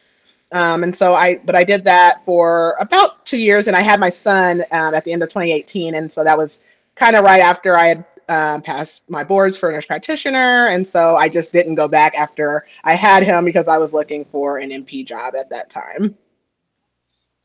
Um, 0.53 0.85
and 0.85 0.95
so 0.95 1.15
I, 1.15 1.37
but 1.39 1.55
I 1.55 1.65
did 1.65 1.85
that 1.85 2.25
for 2.25 2.77
about 2.79 3.25
two 3.25 3.39
years, 3.39 3.69
and 3.69 3.77
I 3.77 3.81
had 3.81 3.99
my 3.99 4.11
son 4.11 4.65
um, 4.71 4.95
at 4.95 5.05
the 5.05 5.13
end 5.13 5.23
of 5.23 5.31
2018, 5.31 5.95
and 5.95 6.11
so 6.11 6.23
that 6.23 6.37
was 6.37 6.61
kind 6.95 7.17
of 7.17 7.25
right 7.25 7.41
after 7.41 7.77
I 7.77 7.89
had 7.89 8.05
um, 8.29 8.63
passed 8.63 9.09
my 9.09 9.25
boards 9.25 9.57
for 9.57 9.73
nurse 9.73 9.87
practitioner, 9.87 10.69
and 10.69 10.87
so 10.87 11.17
I 11.17 11.29
just 11.29 11.53
didn't 11.53 11.75
go 11.75 11.89
back 11.89 12.15
after 12.15 12.67
I 12.85 12.95
had 12.95 13.23
him 13.23 13.45
because 13.45 13.69
I 13.69 13.79
was 13.79 13.93
looking 13.93 14.25
for 14.27 14.59
an 14.59 14.71
NP 14.71 15.07
job 15.07 15.35
at 15.35 15.49
that 15.51 15.71
time. 15.71 16.17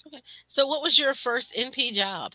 Okay, 0.05 0.21
so 0.45 0.67
what 0.67 0.81
was 0.81 0.97
your 0.99 1.13
first 1.13 1.55
NP 1.55 1.93
job? 1.93 2.33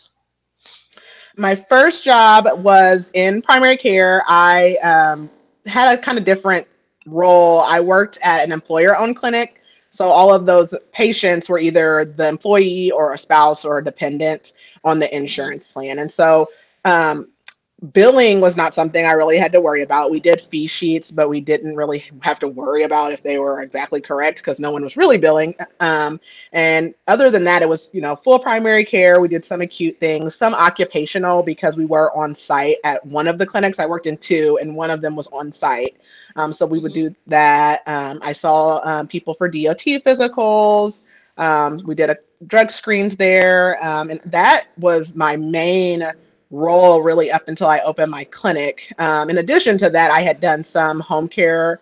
My 1.35 1.55
first 1.55 2.03
job 2.03 2.47
was 2.63 3.09
in 3.13 3.41
primary 3.41 3.77
care. 3.77 4.23
I 4.27 4.75
um, 4.77 5.29
had 5.65 5.97
a 5.97 6.01
kind 6.01 6.17
of 6.17 6.25
different 6.25 6.67
role. 7.07 7.61
I 7.61 7.79
worked 7.79 8.19
at 8.21 8.43
an 8.43 8.51
employer-owned 8.51 9.15
clinic. 9.15 9.62
So 9.93 10.09
all 10.09 10.33
of 10.33 10.47
those 10.47 10.73
patients 10.91 11.47
were 11.47 11.59
either 11.59 12.03
the 12.03 12.27
employee 12.27 12.89
or 12.89 13.13
a 13.13 13.17
spouse 13.17 13.63
or 13.63 13.77
a 13.77 13.83
dependent 13.83 14.53
on 14.83 14.97
the 14.97 15.15
insurance 15.15 15.67
plan. 15.67 15.99
And 15.99 16.11
so 16.11 16.49
um, 16.83 17.29
billing 17.91 18.39
was 18.39 18.55
not 18.55 18.73
something 18.73 19.05
I 19.05 19.11
really 19.11 19.37
had 19.37 19.51
to 19.51 19.61
worry 19.61 19.81
about. 19.83 20.09
We 20.09 20.19
did 20.19 20.39
fee 20.39 20.67
sheets, 20.67 21.11
but 21.11 21.27
we 21.29 21.41
didn't 21.41 21.75
really 21.75 22.05
have 22.21 22.39
to 22.39 22.47
worry 22.47 22.83
about 22.83 23.11
if 23.11 23.21
they 23.21 23.37
were 23.37 23.61
exactly 23.61 23.99
correct 23.99 24.37
because 24.37 24.59
no 24.59 24.71
one 24.71 24.83
was 24.83 24.95
really 24.95 25.17
billing. 25.17 25.53
Um, 25.79 26.19
and 26.53 26.93
other 27.07 27.29
than 27.29 27.43
that, 27.43 27.61
it 27.61 27.67
was 27.67 27.91
you 27.93 28.01
know 28.01 28.15
full 28.15 28.39
primary 28.39 28.85
care. 28.85 29.19
We 29.19 29.27
did 29.27 29.43
some 29.43 29.61
acute 29.61 29.99
things, 29.99 30.35
some 30.35 30.53
occupational 30.53 31.43
because 31.43 31.75
we 31.75 31.85
were 31.85 32.15
on 32.15 32.33
site 32.33 32.77
at 32.83 33.05
one 33.05 33.27
of 33.27 33.37
the 33.37 33.45
clinics. 33.45 33.79
I 33.79 33.85
worked 33.85 34.07
in 34.07 34.17
two, 34.17 34.57
and 34.61 34.75
one 34.75 34.89
of 34.89 35.01
them 35.01 35.15
was 35.15 35.27
on 35.27 35.51
site. 35.51 35.97
Um, 36.35 36.53
so 36.53 36.65
we 36.65 36.79
would 36.79 36.93
do 36.93 37.13
that. 37.27 37.81
Um, 37.87 38.19
I 38.21 38.33
saw 38.33 38.79
um, 38.83 39.07
people 39.07 39.33
for 39.33 39.47
DOT 39.47 39.83
physicals. 40.05 41.01
Um, 41.37 41.81
we 41.85 41.95
did 41.95 42.09
a 42.09 42.17
drug 42.47 42.71
screens 42.71 43.17
there, 43.17 43.83
um, 43.83 44.09
and 44.09 44.21
that 44.25 44.67
was 44.77 45.15
my 45.15 45.35
main 45.35 46.11
role 46.53 47.01
really 47.01 47.31
up 47.31 47.47
until 47.47 47.67
I 47.67 47.79
opened 47.79 48.11
my 48.11 48.23
clinic. 48.25 48.93
Um, 48.99 49.29
in 49.29 49.39
addition 49.39 49.77
to 49.79 49.89
that, 49.89 50.11
I 50.11 50.21
had 50.21 50.39
done 50.39 50.63
some 50.63 50.99
home 50.99 51.27
care, 51.27 51.81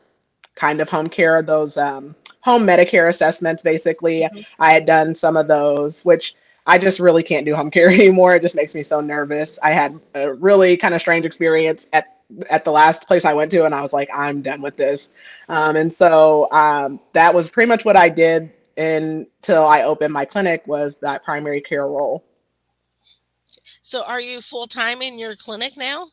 kind 0.56 0.80
of 0.80 0.90
home 0.90 1.08
care, 1.08 1.42
those 1.42 1.78
um, 1.78 2.16
home 2.40 2.66
Medicare 2.66 3.10
assessments, 3.10 3.62
basically. 3.62 4.22
Mm-hmm. 4.22 4.40
I 4.60 4.72
had 4.72 4.86
done 4.86 5.14
some 5.14 5.36
of 5.36 5.48
those, 5.48 6.04
which 6.06 6.36
I 6.66 6.78
just 6.78 7.00
really 7.00 7.22
can't 7.22 7.46
do 7.46 7.54
home 7.54 7.70
care 7.70 7.90
anymore. 7.92 8.36
It 8.36 8.42
just 8.42 8.56
makes 8.56 8.74
me 8.74 8.82
so 8.82 9.02
nervous. 9.02 9.60
I 9.62 9.72
had 9.72 10.00
a 10.16 10.34
really 10.34 10.78
kind 10.78 10.96
of 10.96 11.02
strange 11.02 11.26
experience 11.26 11.88
at 11.94 12.18
at 12.50 12.64
the 12.64 12.72
last 12.72 13.08
place 13.08 13.26
I 13.26 13.34
went 13.34 13.52
to, 13.52 13.66
and 13.66 13.76
I 13.76 13.82
was 13.82 13.92
like, 13.92 14.10
I'm 14.14 14.42
done 14.42 14.62
with 14.62 14.78
this. 14.78 15.10
Um, 15.50 15.76
and 15.76 15.94
so 15.94 16.48
um, 16.54 17.02
that 17.12 17.34
was 17.34 17.50
pretty 17.50 17.68
much 17.68 17.84
what 17.84 17.98
I 17.98 18.08
did 18.08 18.50
until 18.78 19.66
I 19.66 19.84
opened 19.84 20.14
my 20.14 20.24
clinic 20.24 20.66
was 20.66 20.96
that 21.00 21.26
primary 21.26 21.60
care 21.60 21.88
role. 21.88 22.24
So 23.82 24.04
are 24.04 24.22
you 24.22 24.42
full 24.42 24.68
time 24.68 25.02
in 25.02 25.18
your 25.18 25.36
clinic 25.36 25.76
now? 25.78 26.08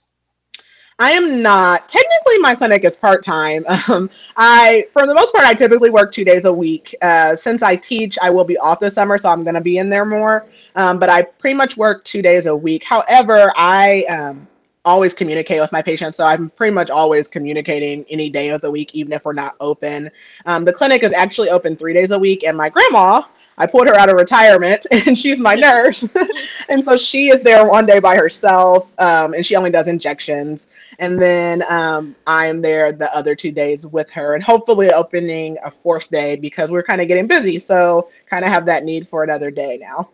I 1.00 1.12
am 1.12 1.42
not. 1.42 1.88
Technically, 1.88 2.38
my 2.40 2.56
clinic 2.56 2.82
is 2.84 2.96
part 2.96 3.24
time. 3.24 3.64
Um, 3.88 4.10
I, 4.36 4.86
for 4.92 5.06
the 5.06 5.14
most 5.14 5.32
part, 5.32 5.46
I 5.46 5.54
typically 5.54 5.88
work 5.88 6.12
two 6.12 6.24
days 6.24 6.44
a 6.44 6.52
week. 6.52 6.94
Uh, 7.00 7.34
since 7.34 7.62
I 7.62 7.74
teach, 7.76 8.18
I 8.20 8.28
will 8.28 8.44
be 8.44 8.58
off 8.58 8.80
this 8.80 8.94
summer, 8.94 9.16
so 9.16 9.30
I'm 9.30 9.44
going 9.44 9.54
to 9.54 9.62
be 9.62 9.78
in 9.78 9.88
there 9.88 10.04
more. 10.04 10.46
Um, 10.74 10.98
but 10.98 11.08
I 11.08 11.22
pretty 11.22 11.54
much 11.54 11.76
work 11.78 12.04
two 12.04 12.20
days 12.20 12.46
a 12.46 12.54
week. 12.54 12.84
However, 12.84 13.52
I 13.56 14.02
um, 14.04 14.46
always 14.84 15.14
communicate 15.14 15.60
with 15.60 15.72
my 15.72 15.80
patients. 15.80 16.16
So 16.16 16.24
I'm 16.24 16.50
pretty 16.50 16.74
much 16.74 16.90
always 16.90 17.28
communicating 17.28 18.04
any 18.10 18.28
day 18.28 18.48
of 18.48 18.60
the 18.60 18.70
week, 18.70 18.94
even 18.94 19.12
if 19.12 19.24
we're 19.24 19.32
not 19.32 19.54
open. 19.60 20.10
Um, 20.46 20.64
the 20.64 20.72
clinic 20.72 21.02
is 21.02 21.12
actually 21.12 21.50
open 21.50 21.76
three 21.76 21.94
days 21.94 22.10
a 22.10 22.18
week, 22.18 22.44
and 22.44 22.56
my 22.56 22.68
grandma, 22.68 23.22
I 23.58 23.66
pulled 23.66 23.88
her 23.88 23.94
out 23.94 24.08
of 24.08 24.16
retirement, 24.16 24.86
and 24.90 25.18
she's 25.18 25.38
my 25.38 25.54
nurse. 25.54 26.08
and 26.68 26.82
so 26.82 26.96
she 26.96 27.28
is 27.28 27.40
there 27.40 27.66
one 27.66 27.84
day 27.84 27.98
by 27.98 28.16
herself, 28.16 28.88
um, 28.98 29.34
and 29.34 29.44
she 29.44 29.56
only 29.56 29.70
does 29.70 29.88
injections. 29.88 30.68
And 31.00 31.20
then 31.20 31.64
um, 31.68 32.16
I'm 32.26 32.62
there 32.62 32.92
the 32.92 33.14
other 33.14 33.34
two 33.34 33.52
days 33.52 33.86
with 33.86 34.08
her, 34.10 34.34
and 34.34 34.42
hopefully 34.42 34.90
opening 34.90 35.58
a 35.64 35.70
fourth 35.70 36.08
day 36.10 36.36
because 36.36 36.70
we're 36.70 36.82
kind 36.82 37.00
of 37.00 37.08
getting 37.08 37.26
busy. 37.26 37.58
So 37.58 38.10
kind 38.30 38.44
of 38.44 38.50
have 38.50 38.64
that 38.66 38.84
need 38.84 39.08
for 39.08 39.24
another 39.24 39.50
day 39.50 39.78
now. 39.78 40.10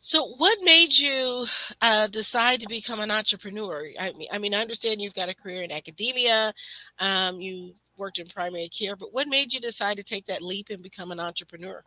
So, 0.00 0.34
what 0.36 0.58
made 0.62 0.94
you 0.98 1.46
uh, 1.80 2.08
decide 2.08 2.60
to 2.60 2.68
become 2.68 3.00
an 3.00 3.10
entrepreneur? 3.10 3.88
I 3.98 4.12
mean, 4.12 4.28
I 4.30 4.36
mean, 4.36 4.52
I 4.52 4.60
understand 4.60 5.00
you've 5.00 5.14
got 5.14 5.30
a 5.30 5.34
career 5.34 5.62
in 5.62 5.72
academia, 5.72 6.52
um, 6.98 7.40
you 7.40 7.74
worked 7.96 8.18
in 8.18 8.26
primary 8.26 8.68
care, 8.68 8.96
but 8.96 9.14
what 9.14 9.28
made 9.28 9.50
you 9.54 9.60
decide 9.60 9.96
to 9.96 10.02
take 10.02 10.26
that 10.26 10.42
leap 10.42 10.66
and 10.68 10.82
become 10.82 11.10
an 11.10 11.20
entrepreneur? 11.20 11.82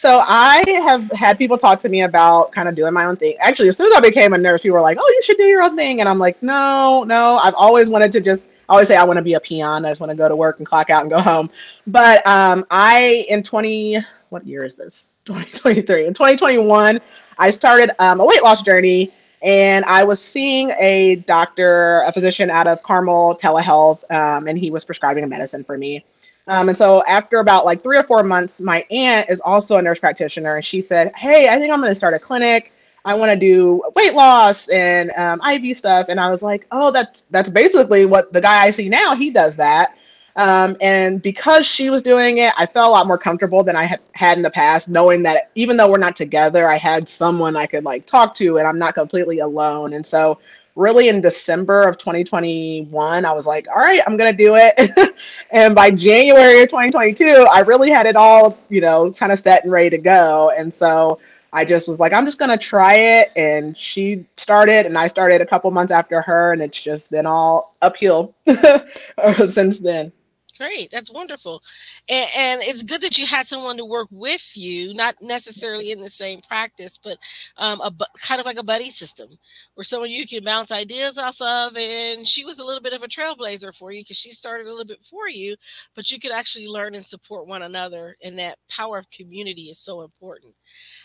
So 0.00 0.22
I 0.26 0.64
have 0.82 1.12
had 1.12 1.36
people 1.36 1.58
talk 1.58 1.78
to 1.80 1.90
me 1.90 2.04
about 2.04 2.52
kind 2.52 2.70
of 2.70 2.74
doing 2.74 2.94
my 2.94 3.04
own 3.04 3.16
thing. 3.16 3.36
Actually, 3.38 3.68
as 3.68 3.76
soon 3.76 3.86
as 3.88 3.92
I 3.92 4.00
became 4.00 4.32
a 4.32 4.38
nurse, 4.38 4.62
people 4.62 4.76
were 4.76 4.80
like, 4.80 4.96
"Oh, 4.98 5.06
you 5.06 5.22
should 5.22 5.36
do 5.36 5.42
your 5.44 5.62
own 5.62 5.76
thing," 5.76 6.00
and 6.00 6.08
I'm 6.08 6.18
like, 6.18 6.42
"No, 6.42 7.04
no. 7.04 7.36
I've 7.36 7.52
always 7.52 7.90
wanted 7.90 8.10
to 8.12 8.22
just." 8.22 8.46
I 8.70 8.72
always 8.72 8.88
say 8.88 8.96
I 8.96 9.04
want 9.04 9.18
to 9.18 9.22
be 9.22 9.34
a 9.34 9.40
peon. 9.40 9.84
I 9.84 9.90
just 9.90 10.00
want 10.00 10.08
to 10.08 10.16
go 10.16 10.26
to 10.26 10.34
work 10.34 10.56
and 10.56 10.66
clock 10.66 10.88
out 10.88 11.02
and 11.02 11.10
go 11.10 11.20
home. 11.20 11.50
But 11.86 12.26
um, 12.26 12.64
I 12.70 13.26
in 13.28 13.42
20 13.42 13.98
what 14.30 14.46
year 14.46 14.64
is 14.64 14.74
this? 14.74 15.10
2023. 15.26 16.06
In 16.06 16.14
2021, 16.14 16.98
I 17.36 17.50
started 17.50 17.90
um, 17.98 18.20
a 18.20 18.24
weight 18.24 18.42
loss 18.42 18.62
journey 18.62 19.12
and 19.42 19.84
I 19.84 20.02
was 20.04 20.18
seeing 20.18 20.70
a 20.78 21.16
doctor, 21.26 22.04
a 22.06 22.12
physician 22.12 22.48
out 22.48 22.66
of 22.66 22.82
Carmel 22.82 23.36
Telehealth, 23.36 24.10
um, 24.10 24.46
and 24.48 24.58
he 24.58 24.70
was 24.70 24.82
prescribing 24.84 25.24
a 25.24 25.26
medicine 25.26 25.62
for 25.62 25.76
me. 25.76 26.04
Um, 26.50 26.68
and 26.68 26.76
so 26.76 27.04
after 27.06 27.38
about 27.38 27.64
like 27.64 27.80
three 27.80 27.96
or 27.96 28.02
four 28.02 28.24
months, 28.24 28.60
my 28.60 28.84
aunt 28.90 29.30
is 29.30 29.40
also 29.40 29.76
a 29.76 29.82
nurse 29.82 30.00
practitioner, 30.00 30.56
and 30.56 30.64
she 30.64 30.80
said, 30.80 31.14
"Hey, 31.14 31.48
I 31.48 31.58
think 31.58 31.72
I'm 31.72 31.80
going 31.80 31.92
to 31.92 31.94
start 31.94 32.12
a 32.12 32.18
clinic. 32.18 32.72
I 33.04 33.14
want 33.14 33.30
to 33.30 33.36
do 33.38 33.84
weight 33.94 34.14
loss 34.14 34.68
and 34.68 35.12
um, 35.12 35.40
IV 35.48 35.78
stuff." 35.78 36.08
And 36.08 36.18
I 36.18 36.28
was 36.28 36.42
like, 36.42 36.66
"Oh, 36.72 36.90
that's 36.90 37.22
that's 37.30 37.48
basically 37.48 38.04
what 38.04 38.32
the 38.32 38.40
guy 38.40 38.64
I 38.64 38.72
see 38.72 38.88
now. 38.88 39.14
He 39.14 39.30
does 39.30 39.54
that." 39.56 39.96
Um, 40.34 40.76
and 40.80 41.22
because 41.22 41.66
she 41.66 41.88
was 41.88 42.02
doing 42.02 42.38
it, 42.38 42.52
I 42.58 42.66
felt 42.66 42.88
a 42.88 42.90
lot 42.90 43.06
more 43.06 43.18
comfortable 43.18 43.62
than 43.62 43.76
I 43.76 43.84
had 43.84 44.00
had 44.14 44.36
in 44.36 44.42
the 44.42 44.50
past, 44.50 44.88
knowing 44.88 45.22
that 45.24 45.50
even 45.54 45.76
though 45.76 45.88
we're 45.88 45.98
not 45.98 46.16
together, 46.16 46.68
I 46.68 46.78
had 46.78 47.08
someone 47.08 47.56
I 47.56 47.66
could 47.66 47.84
like 47.84 48.06
talk 48.06 48.34
to 48.36 48.58
and 48.58 48.66
I'm 48.66 48.78
not 48.78 48.94
completely 48.94 49.38
alone. 49.38 49.92
And 49.92 50.04
so, 50.04 50.38
really, 50.76 51.08
in 51.08 51.20
December 51.20 51.82
of 51.82 51.98
2021, 51.98 53.24
I 53.24 53.32
was 53.32 53.46
like, 53.46 53.68
all 53.68 53.78
right, 53.78 54.00
I'm 54.06 54.16
going 54.16 54.32
to 54.32 54.36
do 54.36 54.54
it. 54.56 55.14
and 55.50 55.74
by 55.74 55.90
January 55.90 56.62
of 56.62 56.68
2022, 56.68 57.46
I 57.52 57.60
really 57.60 57.90
had 57.90 58.06
it 58.06 58.16
all, 58.16 58.58
you 58.68 58.80
know, 58.80 59.10
kind 59.12 59.32
of 59.32 59.38
set 59.38 59.64
and 59.64 59.72
ready 59.72 59.90
to 59.90 59.98
go. 59.98 60.52
And 60.56 60.72
so, 60.72 61.18
I 61.52 61.64
just 61.64 61.88
was 61.88 61.98
like, 61.98 62.12
I'm 62.12 62.24
just 62.24 62.38
gonna 62.38 62.56
try 62.56 62.94
it. 62.94 63.32
And 63.36 63.76
she 63.76 64.24
started, 64.36 64.86
and 64.86 64.96
I 64.96 65.08
started 65.08 65.40
a 65.40 65.46
couple 65.46 65.70
months 65.70 65.92
after 65.92 66.22
her, 66.22 66.52
and 66.52 66.62
it's 66.62 66.80
just 66.80 67.10
been 67.10 67.26
all 67.26 67.74
uphill 67.82 68.34
since 69.48 69.80
then. 69.80 70.12
Great, 70.60 70.90
that's 70.90 71.10
wonderful, 71.10 71.62
and, 72.06 72.28
and, 72.36 72.60
it's 72.62 72.82
good 72.82 73.00
that 73.00 73.16
you 73.16 73.24
had 73.24 73.46
someone 73.46 73.78
to 73.78 73.84
work 73.86 74.08
with 74.10 74.58
you, 74.58 74.92
not 74.92 75.14
necessarily 75.22 75.90
in 75.90 76.02
the 76.02 76.10
same 76.10 76.42
practice, 76.42 76.98
but 77.02 77.16
um, 77.56 77.80
a 77.80 77.90
kind 78.18 78.40
of 78.40 78.46
like 78.46 78.58
a 78.58 78.62
buddy 78.62 78.90
system, 78.90 79.30
where 79.72 79.84
someone 79.84 80.10
you 80.10 80.26
can 80.26 80.44
bounce 80.44 80.70
ideas 80.70 81.16
off 81.16 81.40
of. 81.40 81.74
And 81.78 82.28
she 82.28 82.44
was 82.44 82.58
a 82.58 82.64
little 82.64 82.82
bit 82.82 82.92
of 82.92 83.02
a 83.02 83.08
trailblazer 83.08 83.74
for 83.74 83.90
you 83.90 84.02
because 84.02 84.18
she 84.18 84.32
started 84.32 84.66
a 84.66 84.70
little 84.70 84.84
bit 84.84 85.02
for 85.02 85.30
you, 85.30 85.56
but 85.94 86.10
you 86.10 86.20
could 86.20 86.30
actually 86.32 86.66
learn 86.66 86.94
and 86.94 87.06
support 87.06 87.46
one 87.46 87.62
another, 87.62 88.14
and 88.22 88.38
that 88.38 88.58
power 88.68 88.98
of 88.98 89.10
community 89.10 89.70
is 89.70 89.78
so 89.78 90.02
important. 90.02 90.54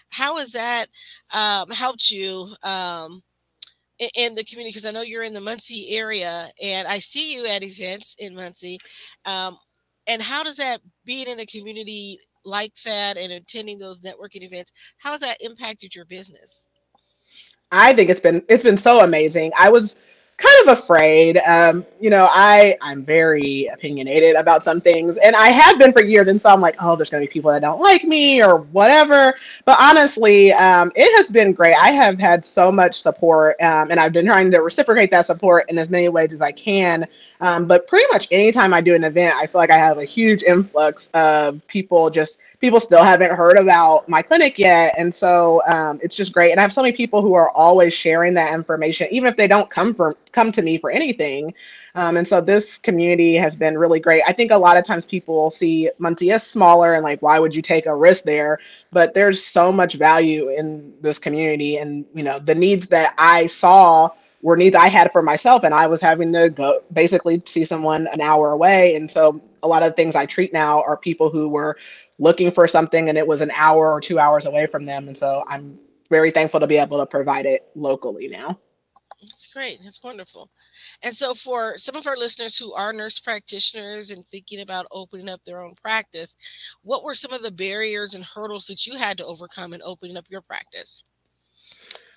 How 0.09 0.37
has 0.37 0.51
that 0.51 0.87
um, 1.31 1.69
helped 1.69 2.11
you? 2.11 2.49
Um, 2.61 3.23
in 3.99 4.35
the 4.35 4.43
community 4.43 4.71
because 4.71 4.85
I 4.85 4.91
know 4.91 5.01
you're 5.01 5.23
in 5.23 5.33
the 5.33 5.41
Muncie 5.41 5.89
area 5.89 6.49
and 6.61 6.87
I 6.87 6.99
see 6.99 7.33
you 7.33 7.45
at 7.47 7.63
events 7.63 8.15
in 8.19 8.35
Muncie. 8.35 8.77
Um, 9.25 9.57
and 10.07 10.21
how 10.21 10.43
does 10.43 10.57
that 10.57 10.81
being 11.05 11.27
in 11.27 11.39
a 11.39 11.45
community 11.45 12.19
like 12.43 12.73
that 12.85 13.17
and 13.17 13.33
attending 13.33 13.79
those 13.79 14.01
networking 14.01 14.43
events, 14.43 14.71
how 14.97 15.11
has 15.11 15.21
that 15.21 15.37
impacted 15.41 15.95
your 15.95 16.05
business? 16.05 16.67
I 17.71 17.93
think 17.93 18.09
it's 18.09 18.19
been 18.19 18.43
it's 18.47 18.63
been 18.63 18.77
so 18.77 19.03
amazing. 19.03 19.51
I 19.57 19.69
was 19.69 19.97
kind 20.37 20.67
of 20.67 20.77
afraid. 20.77 21.37
Um, 21.37 21.85
you 21.99 22.09
know, 22.09 22.27
I 22.31 22.75
I'm 22.81 23.03
very 23.03 23.69
opinionated 23.73 24.35
about 24.35 24.63
some 24.63 24.81
things, 24.81 25.17
and 25.17 25.35
I 25.35 25.49
have 25.49 25.79
been 25.79 25.93
for 25.93 26.03
years. 26.03 26.27
And 26.27 26.41
so 26.41 26.49
I'm 26.49 26.59
like, 26.61 26.75
oh, 26.81 26.95
there's 26.95 27.09
gonna 27.09 27.21
be 27.23 27.27
people 27.27 27.51
that 27.51 27.61
don't 27.61 27.79
like 27.79 28.03
me 28.03 28.43
or 28.43 28.57
whatever. 28.57 29.33
But 29.63 29.77
honestly, 29.79 30.51
um, 30.53 30.91
it 30.95 31.15
has 31.17 31.29
been 31.29 31.53
great. 31.53 31.75
I 31.75 31.91
have 31.91 32.19
had 32.19 32.45
so 32.45 32.71
much 32.71 33.01
support, 33.01 33.55
um, 33.61 33.91
and 33.91 33.99
I've 33.99 34.13
been 34.13 34.25
trying 34.25 34.51
to 34.51 34.59
reciprocate 34.59 35.11
that 35.11 35.25
support 35.25 35.69
in 35.69 35.77
as 35.77 35.89
many 35.89 36.09
ways 36.09 36.33
as 36.33 36.41
I 36.41 36.51
can. 36.51 37.07
Um, 37.39 37.65
but 37.65 37.87
pretty 37.87 38.05
much 38.11 38.27
anytime 38.31 38.73
I 38.73 38.81
do 38.81 38.93
an 38.93 39.03
event, 39.03 39.35
I 39.35 39.47
feel 39.47 39.59
like 39.59 39.71
I 39.71 39.77
have 39.77 39.97
a 39.97 40.05
huge 40.05 40.43
influx 40.43 41.09
of 41.13 41.65
people 41.67 42.09
just 42.09 42.39
people 42.65 42.79
still 42.79 43.03
haven't 43.03 43.31
heard 43.31 43.57
about 43.59 44.09
my 44.09 44.23
clinic 44.23 44.57
yet. 44.57 44.95
And 44.97 45.13
so 45.13 45.61
um, 45.67 45.99
it's 46.01 46.15
just 46.15 46.33
great. 46.33 46.49
And 46.49 46.59
I 46.59 46.63
have 46.63 46.73
so 46.73 46.81
many 46.81 46.97
people 46.97 47.21
who 47.21 47.35
are 47.35 47.51
always 47.51 47.93
sharing 47.93 48.33
that 48.33 48.55
information, 48.55 49.07
even 49.11 49.29
if 49.29 49.37
they 49.37 49.47
don't 49.47 49.69
come 49.69 49.93
from 49.93 50.15
come 50.31 50.51
to 50.51 50.63
me 50.63 50.79
for 50.79 50.89
anything. 50.89 51.53
Um, 51.93 52.17
and 52.17 52.27
so 52.27 52.41
this 52.41 52.79
community 52.79 53.35
has 53.35 53.55
been 53.55 53.77
really 53.77 53.99
great. 53.99 54.23
I 54.27 54.33
think 54.33 54.51
a 54.51 54.57
lot 54.57 54.77
of 54.77 54.83
times 54.83 55.05
people 55.05 55.51
see 55.51 55.91
Muncie 55.99 56.31
as 56.31 56.41
smaller 56.45 56.95
and 56.95 57.03
like, 57.03 57.21
why 57.21 57.37
would 57.37 57.55
you 57.55 57.61
take 57.61 57.85
a 57.85 57.95
risk 57.95 58.23
there? 58.23 58.57
But 58.91 59.13
there's 59.13 59.45
so 59.45 59.71
much 59.71 59.93
value 59.93 60.49
in 60.49 60.91
this 61.01 61.19
community, 61.19 61.77
and 61.77 62.03
you 62.15 62.23
know 62.23 62.39
the 62.39 62.55
needs 62.55 62.87
that 62.87 63.13
I 63.19 63.45
saw 63.45 64.09
were 64.41 64.57
needs 64.57 64.75
I 64.75 64.87
had 64.87 65.11
for 65.11 65.21
myself, 65.21 65.63
and 65.63 65.73
I 65.73 65.85
was 65.85 66.01
having 66.01 66.33
to 66.33 66.49
go 66.49 66.81
basically 66.93 67.43
see 67.45 67.63
someone 67.63 68.07
an 68.07 68.21
hour 68.21 68.51
away. 68.53 68.95
And 68.95 69.09
so 69.09 69.39
a 69.63 69.67
lot 69.67 69.83
of 69.83 69.89
the 69.89 69.95
things 69.95 70.15
I 70.15 70.25
treat 70.25 70.53
now 70.53 70.81
are 70.83 70.97
people 70.97 71.29
who 71.29 71.47
were 71.49 71.77
looking 72.17 72.51
for 72.51 72.67
something 72.67 73.09
and 73.09 73.17
it 73.17 73.27
was 73.27 73.41
an 73.41 73.51
hour 73.53 73.91
or 73.91 73.99
two 73.99 74.19
hours 74.19 74.45
away 74.45 74.67
from 74.67 74.85
them. 74.85 75.07
And 75.07 75.17
so 75.17 75.43
I'm 75.47 75.77
very 76.09 76.31
thankful 76.31 76.59
to 76.59 76.67
be 76.67 76.77
able 76.77 76.99
to 76.99 77.05
provide 77.05 77.45
it 77.45 77.67
locally 77.75 78.27
now. 78.27 78.59
That's 79.21 79.47
great. 79.47 79.79
That's 79.83 80.03
wonderful. 80.03 80.49
And 81.03 81.15
so, 81.15 81.33
for 81.33 81.77
some 81.77 81.95
of 81.95 82.05
our 82.05 82.17
listeners 82.17 82.57
who 82.57 82.73
are 82.73 82.93
nurse 82.93 83.19
practitioners 83.19 84.11
and 84.11 84.25
thinking 84.27 84.61
about 84.61 84.85
opening 84.91 85.29
up 85.29 85.43
their 85.45 85.63
own 85.63 85.73
practice, 85.81 86.35
what 86.83 87.03
were 87.03 87.15
some 87.15 87.33
of 87.33 87.41
the 87.41 87.51
barriers 87.51 88.13
and 88.13 88.23
hurdles 88.23 88.67
that 88.67 88.85
you 88.85 88.97
had 88.97 89.17
to 89.17 89.25
overcome 89.25 89.73
in 89.73 89.81
opening 89.83 90.17
up 90.17 90.25
your 90.29 90.41
practice? 90.41 91.03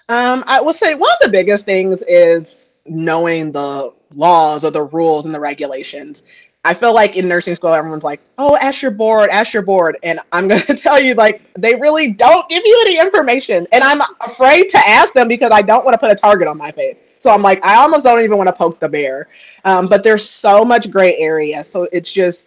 Um, 0.09 0.45
I 0.47 0.61
will 0.61 0.75
say 0.75 0.95
one 0.95 1.13
of 1.13 1.27
the 1.27 1.33
biggest 1.33 1.65
things 1.65 2.03
is 2.09 2.67
knowing 2.87 3.53
the 3.53 3.93
laws 4.15 4.65
or 4.65 4.71
the 4.71 4.83
rules 4.83 5.27
and 5.27 5.35
the 5.35 5.41
regulations. 5.41 6.23
I 6.69 6.75
feel 6.75 6.93
like 6.93 7.17
in 7.17 7.27
nursing 7.27 7.55
school, 7.55 7.73
everyone's 7.73 8.05
like, 8.05 8.21
oh, 8.37 8.55
ask 8.57 8.83
your 8.83 8.91
board, 8.91 9.31
ask 9.31 9.55
your 9.55 9.63
board. 9.63 9.97
And 10.03 10.21
I'm 10.33 10.49
going 10.49 10.61
to 10.67 10.75
tell 10.75 11.01
you, 11.01 11.15
like, 11.15 11.41
they 11.55 11.75
really 11.75 12.13
don't 12.13 12.47
give 12.51 12.63
you 12.63 12.85
any 12.87 13.01
information. 13.01 13.67
And 13.73 13.83
I'm 13.83 14.03
afraid 14.21 14.69
to 14.69 14.79
ask 14.87 15.15
them 15.15 15.29
because 15.29 15.51
I 15.51 15.63
don't 15.63 15.83
want 15.87 15.95
to 15.95 15.99
put 15.99 16.11
a 16.11 16.15
target 16.15 16.47
on 16.47 16.59
my 16.59 16.71
face. 16.71 16.99
So 17.21 17.31
I'm 17.31 17.41
like, 17.41 17.65
I 17.65 17.77
almost 17.77 18.05
don't 18.05 18.21
even 18.21 18.37
want 18.37 18.49
to 18.49 18.53
poke 18.53 18.81
the 18.81 18.89
bear. 18.89 19.31
Um, 19.65 19.89
but 19.89 20.05
there's 20.05 20.29
so 20.29 20.63
much 20.63 20.91
gray 20.91 21.17
area. 21.17 21.65
So 21.65 21.89
it's 21.91 22.13
just 22.13 22.47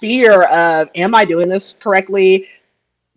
fear 0.00 0.42
of, 0.48 0.88
am 0.96 1.14
I 1.14 1.24
doing 1.24 1.48
this 1.48 1.76
correctly? 1.80 2.48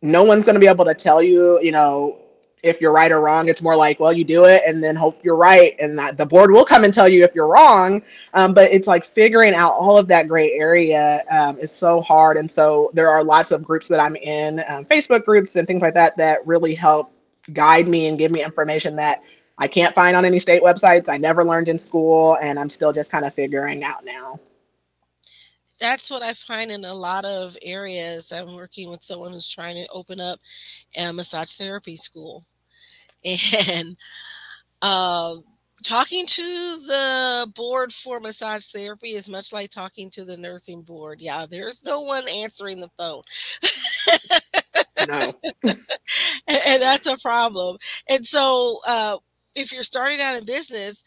No 0.04 0.24
one's 0.24 0.46
going 0.46 0.54
to 0.54 0.60
be 0.60 0.68
able 0.68 0.86
to 0.86 0.94
tell 0.94 1.24
you, 1.24 1.60
you 1.64 1.72
know, 1.72 2.20
if 2.64 2.80
you're 2.80 2.94
right 2.94 3.12
or 3.12 3.20
wrong. 3.22 3.50
It's 3.50 3.62
more 3.62 3.76
like, 3.76 4.00
well, 4.00 4.14
you 4.14 4.24
do 4.24 4.46
it 4.46 4.64
and 4.66 4.82
then 4.82 4.96
hope 4.96 5.24
you're 5.24 5.36
right, 5.36 5.76
and 5.80 6.00
that 6.00 6.18
the 6.18 6.26
board 6.26 6.52
will 6.52 6.66
come 6.66 6.84
and 6.84 6.94
tell 6.94 7.08
you 7.08 7.24
if 7.24 7.36
you're 7.36 7.48
wrong. 7.48 8.02
Um, 8.34 8.54
but 8.54 8.72
it's 8.72 8.88
like 8.88 9.06
figuring 9.06 9.54
out 9.54 9.74
all 9.74 9.98
of 9.98 10.08
that 10.08 10.28
gray 10.28 10.54
area 10.54 11.24
um, 11.30 11.60
is 11.60 11.72
so 11.72 12.02
hard, 12.02 12.38
and 12.38 12.50
so 12.50 12.90
there 12.94 13.10
are 13.10 13.24
lots 13.24 13.52
of 13.52 13.64
groups 13.64 13.88
that 13.90 14.00
I'm 14.00 14.16
in, 14.16 14.64
um, 14.68 14.86
Facebook 14.86 15.26
groups 15.26 15.56
and 15.58 15.68
things 15.68 15.82
like 15.82 15.94
that, 15.94 16.18
that 16.18 16.46
really 16.48 16.74
help 16.74 17.12
guide 17.52 17.88
me 17.88 18.08
and 18.08 18.18
give 18.18 18.32
me 18.32 18.42
information 18.42 18.96
that 18.96 19.22
I 19.58 19.68
can't 19.68 19.94
find 19.94 20.16
on 20.16 20.26
any 20.26 20.40
state 20.40 20.64
websites. 20.64 21.10
I 21.10 21.18
never 21.18 21.44
learned 21.44 21.68
in 21.68 21.78
school, 21.78 22.38
and 22.42 22.58
I'm 22.58 22.70
still 22.70 22.94
just 22.94 23.12
kind 23.12 23.26
of 23.26 23.34
figuring 23.34 23.84
out 23.84 24.06
now 24.06 24.40
that's 25.80 26.10
what 26.10 26.24
I 26.24 26.34
find 26.34 26.72
in 26.72 26.86
a 26.86 26.94
lot 26.94 27.26
of 27.26 27.58
areas. 27.62 28.32
I'm 28.32 28.56
working 28.56 28.90
with 28.90 29.04
someone 29.04 29.34
who's 29.34 29.50
trying 29.50 29.76
to 29.76 29.88
open 29.92 30.22
up 30.22 30.40
a 30.96 31.12
massage 31.12 31.52
therapy 31.56 31.98
school 31.98 32.46
and 33.26 33.98
uh, 34.82 35.36
talking 35.84 36.26
to 36.26 36.44
the 36.88 37.52
board 37.56 37.92
for 37.92 38.20
massage 38.20 38.68
therapy 38.68 39.12
is 39.12 39.30
much 39.30 39.54
like 39.54 39.70
talking 39.70 40.10
to 40.12 40.26
the 40.26 40.38
nursing 40.38 40.82
board. 40.82 41.22
Yeah, 41.22 41.46
there's 41.50 41.84
no 41.84 42.02
one 42.02 42.28
answering 42.28 42.80
the 42.80 42.90
phone. 42.98 43.24
no. 45.08 45.34
and, 45.64 46.60
and, 46.68 46.82
that's 46.82 47.08
a 47.08 47.18
problem. 47.18 47.78
And 48.10 48.26
so, 48.26 48.80
uh, 48.88 49.18
if 49.56 49.72
you're 49.72 49.84
starting 49.84 50.20
out 50.20 50.36
in 50.36 50.46
business, 50.46 51.04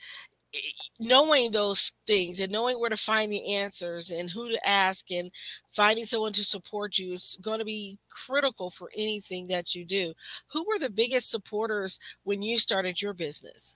knowing 0.98 1.50
those 1.50 1.92
things 2.06 2.40
and 2.40 2.50
knowing 2.50 2.78
where 2.78 2.90
to 2.90 2.96
find 2.96 3.30
the 3.30 3.54
answers 3.54 4.10
and 4.10 4.30
who 4.30 4.50
to 4.50 4.68
ask 4.68 5.10
and 5.10 5.30
finding 5.70 6.06
someone 6.06 6.32
to 6.32 6.44
support 6.44 6.98
you 6.98 7.12
is 7.12 7.38
going 7.42 7.58
to 7.58 7.64
be 7.64 7.98
critical 8.10 8.70
for 8.70 8.90
anything 8.96 9.46
that 9.46 9.74
you 9.74 9.84
do. 9.84 10.12
Who 10.52 10.64
were 10.66 10.78
the 10.78 10.90
biggest 10.90 11.30
supporters 11.30 11.98
when 12.24 12.42
you 12.42 12.58
started 12.58 13.00
your 13.00 13.14
business? 13.14 13.74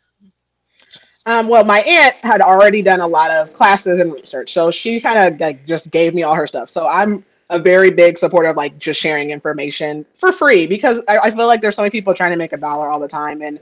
Um, 1.27 1.49
well, 1.49 1.65
my 1.65 1.81
aunt 1.81 2.17
had 2.23 2.41
already 2.41 2.81
done 2.81 3.01
a 3.01 3.07
lot 3.07 3.31
of 3.31 3.53
classes 3.53 3.99
and 3.99 4.13
research, 4.13 4.53
so 4.53 4.71
she 4.71 5.01
kind 5.01 5.35
of 5.35 5.39
like 5.39 5.67
just 5.67 5.91
gave 5.91 6.15
me 6.15 6.23
all 6.23 6.35
her 6.35 6.47
stuff. 6.47 6.71
So 6.71 6.89
I'm 6.89 7.25
a 7.51 7.59
very 7.59 7.91
big 7.91 8.17
supporter 8.17 8.49
of 8.49 8.57
like 8.57 8.79
just 8.79 9.01
sharing 9.01 9.31
information 9.31 10.07
for 10.15 10.33
free 10.33 10.67
because 10.67 11.03
I, 11.09 11.19
I 11.19 11.31
feel 11.31 11.47
like 11.47 11.61
there's 11.61 11.77
so 11.77 11.83
many 11.83 11.91
people 11.91 12.15
trying 12.15 12.31
to 12.31 12.37
make 12.37 12.53
a 12.53 12.57
dollar 12.57 12.89
all 12.89 13.01
the 13.01 13.09
time 13.09 13.43
and 13.43 13.59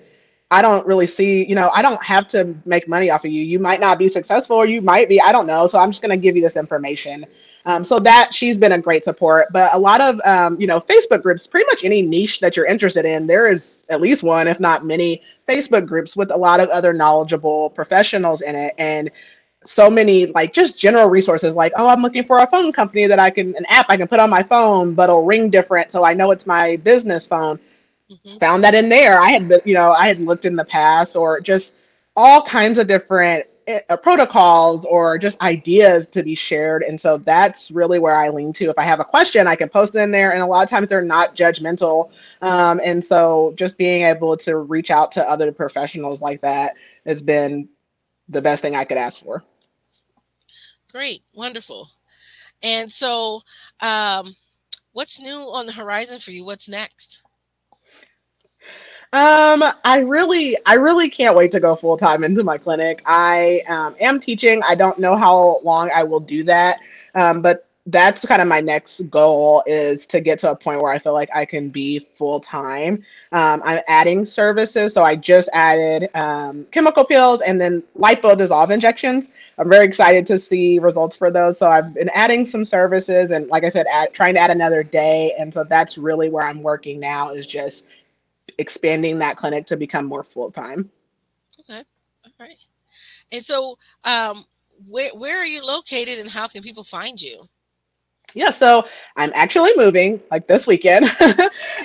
I 0.51 0.63
don't 0.63 0.87
really 0.87 1.07
see, 1.07 1.47
you 1.47 1.55
know, 1.55 1.71
I 1.75 1.83
don't 1.83 2.03
have 2.03 2.27
to 2.29 2.55
make 2.65 2.89
money 2.89 3.11
off 3.11 3.25
of 3.25 3.31
you. 3.31 3.45
You 3.45 3.59
might 3.59 3.81
not 3.81 3.99
be 3.99 4.09
successful 4.09 4.57
or 4.57 4.65
you 4.65 4.81
might 4.81 5.07
be, 5.09 5.21
I 5.21 5.31
don't 5.31 5.47
know. 5.47 5.67
So 5.67 5.79
I'm 5.79 5.91
just 5.91 6.01
going 6.01 6.11
to 6.11 6.23
give 6.23 6.37
you 6.37 6.43
this 6.43 6.57
information. 6.57 7.27
Um, 7.67 7.85
so 7.85 7.99
that 7.99 8.33
she's 8.33 8.57
been 8.57 8.73
a 8.73 8.81
great 8.81 9.05
support. 9.05 9.49
But 9.53 9.75
a 9.75 9.79
lot 9.79 10.01
of, 10.01 10.19
um, 10.25 10.59
you 10.59 10.67
know, 10.67 10.81
Facebook 10.81 11.23
groups, 11.23 11.47
pretty 11.47 11.67
much 11.67 11.85
any 11.85 12.01
niche 12.01 12.41
that 12.41 12.57
you're 12.57 12.65
interested 12.65 13.05
in, 13.05 13.27
there 13.27 13.53
is 13.53 13.81
at 13.91 14.01
least 14.01 14.23
one, 14.23 14.49
if 14.49 14.59
not 14.59 14.87
many, 14.87 15.23
Facebook 15.47 15.87
groups 15.87 16.17
with 16.17 16.31
a 16.31 16.37
lot 16.37 16.61
of 16.61 16.71
other 16.71 16.95
knowledgeable 16.95 17.69
professionals 17.71 18.41
in 18.41 18.57
it. 18.57 18.75
And 18.79 19.11
so 19.65 19.91
many 19.91 20.27
like 20.27 20.55
just 20.55 20.79
general 20.79 21.11
resources 21.11 21.57
like 21.57 21.73
oh 21.77 21.89
i'm 21.89 22.01
looking 22.01 22.25
for 22.25 22.39
a 22.39 22.47
phone 22.47 22.73
company 22.73 23.09
that 23.09 23.19
i 23.19 23.29
can 23.29 23.57
an 23.57 23.67
app 23.69 23.87
i 23.89 23.97
can 23.97 24.07
put 24.07 24.21
on 24.21 24.31
my 24.31 24.41
phone 24.41 24.95
but 24.95 25.11
it'll 25.11 25.25
ring 25.25 25.51
different 25.51 25.91
so 25.91 26.05
i 26.05 26.15
know 26.15 26.31
it's 26.31 26.47
my 26.47 26.77
business 26.77 27.27
phone 27.27 27.59
mm-hmm. 28.11 28.39
found 28.39 28.65
that 28.65 28.75
in 28.75 28.89
there. 28.89 29.21
I 29.21 29.31
had, 29.31 29.63
you 29.65 29.75
know, 29.75 29.93
I 29.93 30.07
had 30.09 30.21
looked 30.21 30.45
in 30.45 30.57
the 30.57 30.65
past 30.65 31.17
or 31.17 31.41
just 31.41 31.75
all 32.17 32.43
kinds 32.43 32.79
of 32.79 32.87
different 32.87 33.47
uh, 33.69 33.97
protocols 33.97 34.85
or 34.87 35.19
just 35.19 35.41
ideas 35.43 36.07
to 36.07 36.23
be 36.23 36.35
shared. 36.35 36.83
And 36.83 37.01
so 37.01 37.19
that's 37.19 37.71
really 37.71 37.99
where 37.99 38.17
I 38.17 38.31
lean 38.31 38.53
to. 38.55 38.71
If 38.71 38.79
I 38.79 38.85
have 38.85 39.01
a 39.01 39.05
question, 39.05 39.47
I 39.47 39.57
can 39.57 39.69
post 39.69 39.95
it 39.95 40.01
in 40.01 40.11
there. 40.11 40.33
And 40.33 40.43
a 40.43 40.47
lot 40.47 40.65
of 40.65 40.71
times 40.71 40.89
they're 40.89 41.03
not 41.03 41.37
judgmental. 41.37 42.11
Um, 42.41 42.81
and 42.83 43.05
so 43.05 43.53
just 43.57 43.77
being 43.77 44.03
able 44.05 44.37
to 44.39 44.59
reach 44.59 44.91
out 44.91 45.13
to 45.13 45.31
other 45.31 45.53
professionals 45.53 46.23
like 46.23 46.41
that 46.41 46.75
has 47.05 47.21
been 47.21 47.69
the 48.29 48.43
best 48.43 48.63
thing 48.63 48.75
I 48.75 48.85
could 48.85 48.99
ask 48.99 49.23
for. 49.23 49.45
Great. 50.91 51.23
Wonderful. 51.35 51.91
And 52.63 52.91
so, 52.91 53.43
um, 53.81 54.35
what's 54.93 55.21
new 55.21 55.37
on 55.37 55.67
the 55.67 55.73
horizon 55.73 56.19
for 56.19 56.33
you? 56.33 56.45
What's 56.45 56.69
next? 56.69 57.23
Um, 59.13 59.65
I 59.85 60.01
really, 60.01 60.57
I 60.67 60.75
really 60.75 61.09
can't 61.09 61.35
wait 61.35 61.51
to 61.53 61.61
go 61.61 61.75
full 61.75 61.97
time 61.97 62.25
into 62.25 62.45
my 62.45 62.59
clinic. 62.59 63.01
I 63.07 63.63
um, 63.67 63.97
am 64.01 64.21
teaching. 64.21 64.63
I 64.63 64.75
don't 64.75 64.99
know 64.99 65.17
how 65.17 65.61
long 65.65 65.91
I 65.95 66.03
will 66.03 66.21
do 66.21 66.45
that, 66.45 66.79
um, 67.15 67.41
but 67.41 67.65
that's 67.87 68.27
kind 68.27 68.43
of 68.43 68.49
my 68.49 68.61
next 68.61 69.01
goal 69.09 69.63
is 69.67 70.07
to 70.09 70.21
get 70.21 70.39
to 70.41 70.51
a 70.51 70.57
point 70.57 70.83
where 70.83 70.93
I 70.93 70.99
feel 70.99 71.15
like 71.15 71.31
I 71.35 71.47
can 71.47 71.71
be 71.71 71.99
full 71.99 72.39
time. 72.39 73.03
Um, 73.33 73.63
I'm 73.65 73.81
adding 73.89 74.27
services, 74.27 74.93
so 74.93 75.05
I 75.05 75.17
just 75.17 75.49
added 75.55 76.11
um, 76.15 76.67
chemical 76.71 77.03
peels 77.03 77.41
and 77.41 77.59
then 77.59 77.83
lipo 77.97 78.37
dissolve 78.37 78.71
injections. 78.71 79.31
I'm 79.57 79.71
very 79.71 79.87
excited 79.87 80.27
to 80.27 80.39
see 80.39 80.79
results 80.79 81.17
for 81.17 81.31
those. 81.31 81.59
So 81.59 81.71
I've 81.71 81.95
been 81.95 82.11
adding 82.11 82.45
some 82.45 82.67
services, 82.67 83.31
and 83.31 83.49
like 83.49 83.65
I 83.65 83.71
said, 83.71 83.87
add, 83.91 84.13
trying 84.13 84.35
to 84.35 84.41
add 84.41 84.51
another 84.51 84.83
day, 84.83 85.35
and 85.39 85.53
so 85.53 85.65
that's 85.65 85.97
really 85.97 86.29
where 86.29 86.45
I'm 86.45 86.63
working 86.63 87.01
now 87.01 87.31
is 87.31 87.47
just 87.47 87.87
expanding 88.59 89.19
that 89.19 89.37
clinic 89.37 89.67
to 89.67 89.77
become 89.77 90.07
more 90.07 90.23
full 90.23 90.51
time. 90.51 90.91
Okay. 91.61 91.83
All 92.25 92.33
right. 92.41 92.57
And 93.33 93.45
so, 93.45 93.77
um, 94.05 94.45
where 94.87 95.11
where 95.15 95.39
are 95.39 95.47
you 95.47 95.65
located, 95.65 96.19
and 96.19 96.31
how 96.31 96.47
can 96.49 96.63
people 96.63 96.85
find 96.85 97.21
you? 97.21 97.49
Yeah, 98.35 98.51
so 98.51 98.87
I'm 99.17 99.33
actually 99.35 99.73
moving 99.75 100.21
like 100.31 100.47
this 100.47 100.67
weekend, 100.67 101.05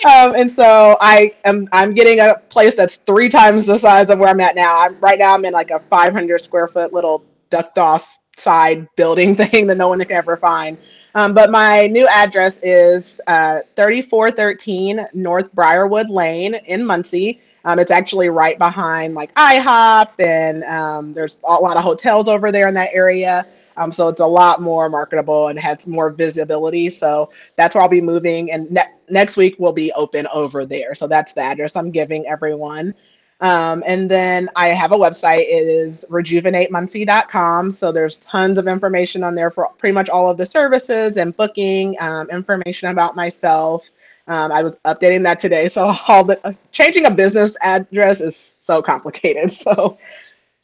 um, 0.06 0.36
and 0.36 0.52
so 0.52 0.97
I 0.99 1.34
am 1.45 1.67
I'm 1.71 1.93
getting 1.93 2.19
a 2.19 2.36
place 2.49 2.76
that's 2.76 2.97
three 2.97 3.30
times 3.30 3.65
the 3.65 3.78
size 3.78 4.10
of 4.10 4.19
where 4.19 4.30
I'm 4.30 4.41
at 4.41 4.56
now. 4.56 4.82
I'm 4.82 4.99
right 4.99 5.17
now 5.17 5.34
I'm 5.34 5.45
in 5.45 5.54
like 5.54 5.71
a 5.71 5.80
500 5.80 6.39
square 6.39 6.67
foot 6.67 6.93
little 6.93 7.23
ducked 7.49 7.78
off 7.78 8.19
side 8.37 8.87
building 8.95 9.35
thing 9.37 9.67
that 9.67 9.77
no 9.77 9.87
one 9.89 9.99
can 9.99 10.11
ever 10.11 10.37
find. 10.37 10.77
Um, 11.15 11.33
but 11.33 11.51
my 11.51 11.87
new 11.87 12.07
address 12.07 12.59
is 12.63 13.19
uh, 13.27 13.61
3413 13.75 15.07
North 15.13 15.51
Briarwood 15.53 16.09
Lane 16.09 16.55
in 16.55 16.85
Muncie. 16.85 17.41
Um, 17.65 17.79
it's 17.79 17.91
actually 17.91 18.29
right 18.29 18.57
behind 18.57 19.13
like 19.13 19.33
IHOP, 19.35 20.19
and 20.19 20.63
um, 20.65 21.13
there's 21.13 21.39
a 21.45 21.53
lot 21.53 21.77
of 21.77 21.83
hotels 21.83 22.27
over 22.27 22.51
there 22.51 22.67
in 22.67 22.73
that 22.73 22.89
area. 22.93 23.45
Um, 23.77 23.91
so 23.91 24.07
it's 24.07 24.21
a 24.21 24.25
lot 24.25 24.61
more 24.61 24.89
marketable 24.89 25.47
and 25.47 25.59
has 25.59 25.87
more 25.87 26.11
visibility. 26.11 26.89
So 26.89 27.31
that's 27.55 27.73
where 27.75 27.81
I'll 27.81 27.89
be 27.89 28.01
moving. 28.01 28.51
And 28.51 28.69
ne- 28.71 28.91
next 29.09 29.37
week 29.37 29.55
we'll 29.57 29.73
be 29.73 29.91
open 29.93 30.27
over 30.33 30.65
there. 30.65 30.93
So 30.93 31.07
that's 31.07 31.33
the 31.33 31.41
address 31.41 31.75
I'm 31.75 31.89
giving 31.89 32.25
everyone. 32.27 32.93
Um, 33.43 33.84
and 33.86 34.10
then 34.10 34.49
I 34.56 34.69
have 34.69 34.93
a 34.93 34.97
website. 34.97 35.41
It 35.41 35.67
is 35.67 36.06
rejuvenatemuncie.com. 36.10 37.73
So 37.73 37.91
there's 37.91 38.17
tons 38.19 38.58
of 38.58 38.69
information 38.69 39.21
on 39.21 39.36
there 39.36 39.51
for 39.51 39.67
pretty 39.77 39.93
much 39.93 40.08
all 40.08 40.29
of 40.29 40.38
the 40.38 40.45
services 40.45 41.17
and 41.17 41.36
booking 41.36 41.97
um, 41.99 42.29
information 42.29 42.89
about 42.89 43.17
myself. 43.17 43.89
Um, 44.29 44.53
I 44.53 44.63
was 44.63 44.77
updating 44.86 45.23
that 45.23 45.41
today. 45.41 45.67
So 45.67 45.93
all 46.08 46.23
the 46.23 46.39
uh, 46.47 46.53
changing 46.71 47.06
a 47.06 47.12
business 47.12 47.58
address 47.62 48.21
is 48.21 48.56
so 48.60 48.82
complicated. 48.82 49.51
So 49.63 49.97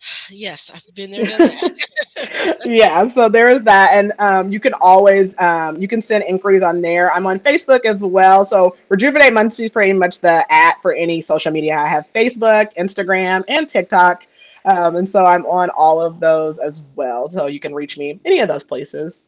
yes, 0.29 0.71
I've 0.73 0.95
been 0.95 1.11
there. 1.11 1.25
yeah, 2.65 3.07
so 3.07 3.29
there 3.29 3.49
is 3.49 3.61
that, 3.63 3.91
and 3.93 4.13
um, 4.19 4.51
you 4.51 4.59
can 4.59 4.73
always 4.81 5.37
um, 5.39 5.81
you 5.81 5.87
can 5.87 6.01
send 6.01 6.23
inquiries 6.23 6.63
on 6.63 6.81
there. 6.81 7.11
I'm 7.11 7.25
on 7.25 7.39
Facebook 7.39 7.85
as 7.85 8.03
well. 8.03 8.45
So 8.45 8.75
Rejuvenate 8.89 9.33
Muncie 9.33 9.65
is 9.65 9.71
pretty 9.71 9.93
much 9.93 10.19
the 10.19 10.45
at 10.51 10.81
for 10.81 10.93
any 10.93 11.21
social 11.21 11.51
media. 11.51 11.75
I 11.75 11.87
have 11.87 12.07
Facebook, 12.13 12.75
Instagram, 12.75 13.43
and 13.47 13.67
TikTok, 13.67 14.25
um, 14.65 14.95
and 14.95 15.07
so 15.07 15.25
I'm 15.25 15.45
on 15.45 15.69
all 15.71 16.01
of 16.01 16.19
those 16.19 16.59
as 16.59 16.81
well. 16.95 17.29
So 17.29 17.47
you 17.47 17.59
can 17.59 17.73
reach 17.73 17.97
me 17.97 18.19
any 18.25 18.39
of 18.39 18.47
those 18.47 18.63
places. 18.63 19.21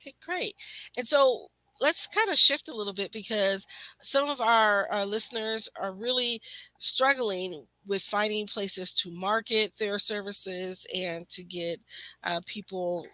Okay, 0.00 0.14
great. 0.24 0.54
And 0.98 1.06
so 1.06 1.48
let's 1.80 2.06
kind 2.06 2.30
of 2.30 2.38
shift 2.38 2.68
a 2.68 2.74
little 2.74 2.92
bit 2.94 3.12
because 3.12 3.66
some 4.02 4.28
of 4.28 4.40
our, 4.40 4.88
our 4.90 5.04
listeners 5.06 5.68
are 5.80 5.92
really 5.92 6.40
struggling 6.78 7.66
with 7.86 8.02
finding 8.02 8.46
places 8.46 8.92
to 8.94 9.10
market 9.10 9.72
their 9.78 9.98
services 9.98 10.86
and 10.94 11.28
to 11.28 11.42
get 11.44 11.78
uh, 12.24 12.40
people 12.46 13.06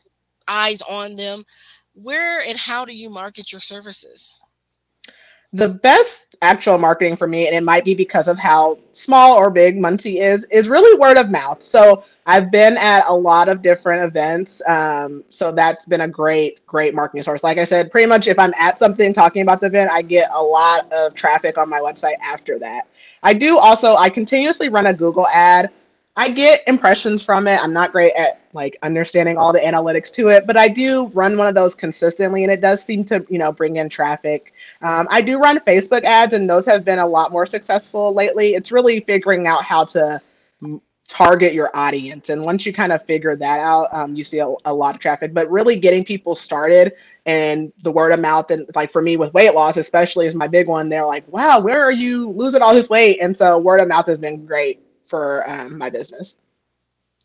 eyes 0.49 0.83
on 0.83 1.17
them. 1.17 1.45
Where 1.95 2.41
and 2.43 2.57
how 2.59 2.85
do 2.85 2.95
you 2.95 3.11
market 3.11 3.53
your 3.53 3.61
services? 3.61 4.39
The 5.53 5.69
best 5.69 6.37
actual 6.43 6.79
marketing 6.79 7.17
for 7.17 7.27
me, 7.27 7.47
and 7.47 7.55
it 7.55 7.63
might 7.63 7.85
be 7.85 7.95
because 7.95 8.29
of 8.29 8.39
how 8.39 8.79
small 8.93 9.37
or 9.37 9.51
big 9.51 9.79
Muncie 9.79 10.21
is, 10.21 10.45
is 10.45 10.69
really 10.69 10.99
word 10.99 11.19
of 11.19 11.31
mouth. 11.31 11.63
So 11.63 12.05
I've 12.25 12.51
been 12.51 12.77
at 12.79 13.05
a 13.09 13.15
lot 13.15 13.49
of 13.49 13.61
different 13.61 14.05
events. 14.05 14.63
Um, 14.67 15.25
so 15.29 15.53
that's 15.53 15.87
been 15.87 16.03
a 16.03 16.09
great, 16.09 16.65
great 16.67 16.95
marketing 16.95 17.25
source. 17.25 17.43
Like 17.43 17.59
I 17.59 17.65
said, 17.65 17.91
pretty 17.91 18.07
much 18.07 18.27
if 18.27 18.39
I'm 18.39 18.55
at 18.59 18.79
something 18.79 19.13
talking 19.13 19.43
about 19.43 19.61
the 19.61 19.67
event, 19.67 19.91
I 19.91 20.03
get 20.03 20.31
a 20.33 20.43
lot 20.43 20.91
of 20.93 21.15
traffic 21.15 21.59
on 21.59 21.69
my 21.69 21.81
website 21.81 22.19
after 22.23 22.59
that. 22.61 22.87
I 23.23 23.35
do 23.35 23.59
also, 23.59 23.97
I 23.97 24.09
continuously 24.09 24.69
run 24.69 24.87
a 24.87 24.95
Google 24.95 25.27
ad. 25.29 25.71
I 26.17 26.29
get 26.31 26.63
impressions 26.67 27.23
from 27.23 27.47
it. 27.47 27.63
I'm 27.63 27.73
not 27.73 27.93
great 27.93 28.13
at 28.15 28.43
like 28.53 28.77
understanding 28.83 29.39
all 29.39 29.53
the 29.53 29.61
analytics 29.61 30.13
to 30.15 30.29
it, 30.29 30.47
but 30.47 30.57
I 30.57 30.67
do 30.67 31.07
run 31.09 31.39
one 31.39 31.47
of 31.47 31.55
those 31.55 31.75
consistently 31.75 32.43
and 32.43 32.53
it 32.53 32.61
does 32.61 32.83
seem 32.83 33.05
to, 33.07 33.25
you 33.31 33.39
know, 33.39 33.53
bring 33.53 33.77
in 33.77 33.89
traffic. 33.89 34.53
Um, 34.83 35.07
I 35.09 35.23
do 35.23 35.39
run 35.39 35.61
Facebook 35.61 36.03
ads, 36.03 36.35
and 36.35 36.51
those 36.51 36.67
have 36.67 36.85
been 36.85 36.99
a 36.99 37.07
lot 37.07 37.31
more 37.31 37.47
successful 37.47 38.13
lately. 38.13 38.55
It's 38.55 38.73
really 38.73 39.01
figuring 39.01 39.47
out 39.47 39.65
how 39.65 39.85
to 39.87 40.21
target 41.07 41.53
your 41.55 41.71
audience. 41.75 42.29
And 42.29 42.45
once 42.45 42.65
you 42.65 42.73
kind 42.73 42.93
of 42.93 43.05
figure 43.05 43.35
that 43.35 43.61
out, 43.61 43.89
um, 43.93 44.15
you 44.15 44.23
see 44.23 44.39
a, 44.39 44.53
a, 44.65 44.73
lot 44.73 44.95
of 44.95 45.01
traffic. 45.01 45.35
But 45.35 45.51
really 45.51 45.77
getting 45.77 46.05
people 46.05 46.35
started 46.35 46.93
and 47.27 47.73
the 47.83 47.91
word 47.91 48.13
of 48.13 48.21
mouth, 48.21 48.51
and 48.51 48.69
like 48.75 48.93
for 48.93 49.03
me 49.03 49.17
with 49.17 49.35
weight 49.35 49.55
loss, 49.55 49.77
especially 49.77 50.27
is 50.27 50.35
my 50.35 50.49
big 50.49 50.69
one. 50.69 50.89
They're 50.89 51.07
like, 51.07 51.27
wow, 51.29 51.61
where 51.61 51.83
are 51.83 51.93
you 51.93 52.31
losing 52.31 52.63
all 52.63 52.75
this 52.75 52.89
weight? 52.89 53.19
And 53.21 53.37
so 53.37 53.59
word 53.59 53.81
of 53.81 53.89
mouth 53.89 54.07
has 54.07 54.19
been 54.19 54.45
great 54.45 54.83
for 55.11 55.49
um, 55.51 55.77
my 55.77 55.91
business. 55.91 56.39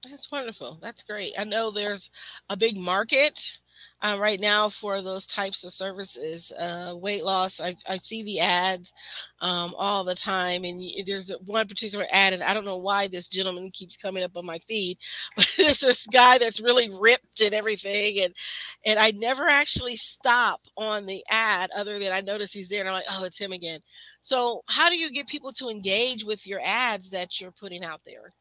That's 0.09 0.31
wonderful. 0.31 0.79
That's 0.81 1.03
great. 1.03 1.33
I 1.37 1.45
know 1.45 1.71
there's 1.71 2.09
a 2.49 2.57
big 2.57 2.77
market 2.77 3.57
uh, 4.01 4.17
right 4.19 4.39
now 4.39 4.69
for 4.69 5.01
those 5.01 5.25
types 5.25 5.63
of 5.63 5.71
services. 5.71 6.51
Uh, 6.59 6.93
weight 6.95 7.23
loss, 7.23 7.59
I, 7.59 7.75
I 7.87 7.97
see 7.97 8.23
the 8.23 8.39
ads 8.39 8.93
um, 9.41 9.73
all 9.77 10.03
the 10.03 10.15
time, 10.15 10.63
and 10.63 10.81
there's 11.05 11.31
one 11.45 11.67
particular 11.67 12.05
ad, 12.11 12.33
and 12.33 12.43
I 12.43 12.53
don't 12.53 12.65
know 12.65 12.77
why 12.77 13.07
this 13.07 13.27
gentleman 13.27 13.71
keeps 13.71 13.97
coming 13.97 14.23
up 14.23 14.35
on 14.35 14.45
my 14.45 14.59
feed, 14.67 14.97
but 15.35 15.51
there's 15.57 15.79
this 15.79 16.05
guy 16.07 16.37
that's 16.37 16.61
really 16.61 16.89
ripped 16.99 17.41
and 17.41 17.53
everything, 17.53 18.21
and 18.21 18.33
and 18.85 18.99
I 18.99 19.11
never 19.11 19.47
actually 19.47 19.95
stop 19.95 20.61
on 20.77 21.05
the 21.05 21.23
ad 21.29 21.69
other 21.75 21.97
than 21.99 22.11
I 22.11 22.21
notice 22.21 22.53
he's 22.53 22.69
there, 22.69 22.81
and 22.81 22.89
I'm 22.89 22.95
like, 22.95 23.05
oh, 23.11 23.23
it's 23.23 23.39
him 23.39 23.53
again. 23.53 23.79
So, 24.21 24.61
how 24.67 24.89
do 24.89 24.97
you 24.97 25.11
get 25.11 25.27
people 25.27 25.51
to 25.53 25.69
engage 25.69 26.23
with 26.23 26.45
your 26.45 26.59
ads 26.63 27.09
that 27.11 27.39
you're 27.39 27.51
putting 27.51 27.83
out 27.83 28.01
there? 28.05 28.33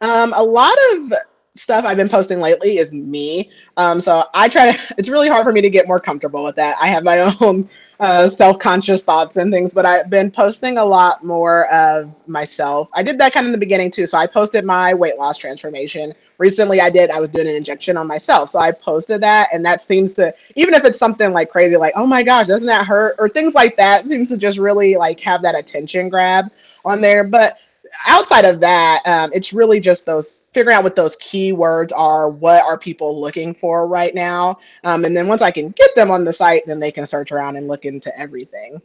Um, 0.00 0.32
a 0.36 0.42
lot 0.42 0.76
of 0.92 1.12
stuff 1.58 1.84
I've 1.84 1.96
been 1.96 2.08
posting 2.08 2.40
lately 2.40 2.78
is 2.78 2.92
me. 2.92 3.50
Um, 3.76 4.00
so 4.00 4.24
I 4.34 4.48
try 4.48 4.72
to, 4.72 4.94
it's 4.98 5.08
really 5.08 5.28
hard 5.28 5.44
for 5.44 5.52
me 5.52 5.60
to 5.60 5.70
get 5.70 5.86
more 5.88 6.00
comfortable 6.00 6.44
with 6.44 6.56
that. 6.56 6.76
I 6.80 6.88
have 6.88 7.04
my 7.04 7.18
own 7.40 7.68
uh, 8.00 8.28
self 8.30 8.58
conscious 8.58 9.02
thoughts 9.02 9.36
and 9.36 9.52
things, 9.52 9.74
but 9.74 9.84
I've 9.84 10.08
been 10.08 10.30
posting 10.30 10.78
a 10.78 10.84
lot 10.84 11.24
more 11.24 11.66
of 11.72 12.14
myself. 12.28 12.88
I 12.94 13.02
did 13.02 13.18
that 13.18 13.32
kind 13.32 13.44
of 13.44 13.48
in 13.48 13.52
the 13.52 13.58
beginning 13.58 13.90
too. 13.90 14.06
So 14.06 14.18
I 14.18 14.26
posted 14.26 14.64
my 14.64 14.94
weight 14.94 15.16
loss 15.18 15.36
transformation. 15.38 16.14
Recently, 16.38 16.80
I 16.80 16.90
did, 16.90 17.10
I 17.10 17.18
was 17.20 17.28
doing 17.30 17.48
an 17.48 17.56
injection 17.56 17.96
on 17.96 18.06
myself. 18.06 18.50
So 18.50 18.60
I 18.60 18.70
posted 18.70 19.20
that, 19.22 19.48
and 19.52 19.64
that 19.64 19.82
seems 19.82 20.14
to, 20.14 20.32
even 20.54 20.74
if 20.74 20.84
it's 20.84 20.98
something 20.98 21.32
like 21.32 21.50
crazy, 21.50 21.76
like, 21.76 21.94
oh 21.96 22.06
my 22.06 22.22
gosh, 22.22 22.46
doesn't 22.46 22.66
that 22.66 22.86
hurt? 22.86 23.16
Or 23.18 23.28
things 23.28 23.54
like 23.54 23.76
that, 23.76 24.06
seems 24.06 24.30
to 24.30 24.36
just 24.38 24.58
really 24.58 24.96
like 24.96 25.18
have 25.20 25.42
that 25.42 25.58
attention 25.58 26.08
grab 26.08 26.52
on 26.84 27.00
there. 27.00 27.24
But 27.24 27.58
outside 28.06 28.44
of 28.44 28.60
that, 28.60 29.02
um, 29.06 29.30
it's 29.34 29.52
really 29.52 29.80
just 29.80 30.06
those 30.06 30.34
figuring 30.52 30.76
out 30.76 30.84
what 30.84 30.96
those 30.96 31.16
keywords 31.16 31.92
are, 31.94 32.28
what 32.28 32.64
are 32.64 32.78
people 32.78 33.20
looking 33.20 33.54
for 33.54 33.86
right 33.86 34.14
now. 34.14 34.58
Um, 34.84 35.04
and 35.04 35.16
then 35.16 35.28
once 35.28 35.42
I 35.42 35.50
can 35.50 35.70
get 35.70 35.94
them 35.94 36.10
on 36.10 36.24
the 36.24 36.32
site, 36.32 36.64
then 36.66 36.80
they 36.80 36.90
can 36.90 37.06
search 37.06 37.32
around 37.32 37.56
and 37.56 37.68
look 37.68 37.84
into 37.84 38.16
everything. 38.18 38.80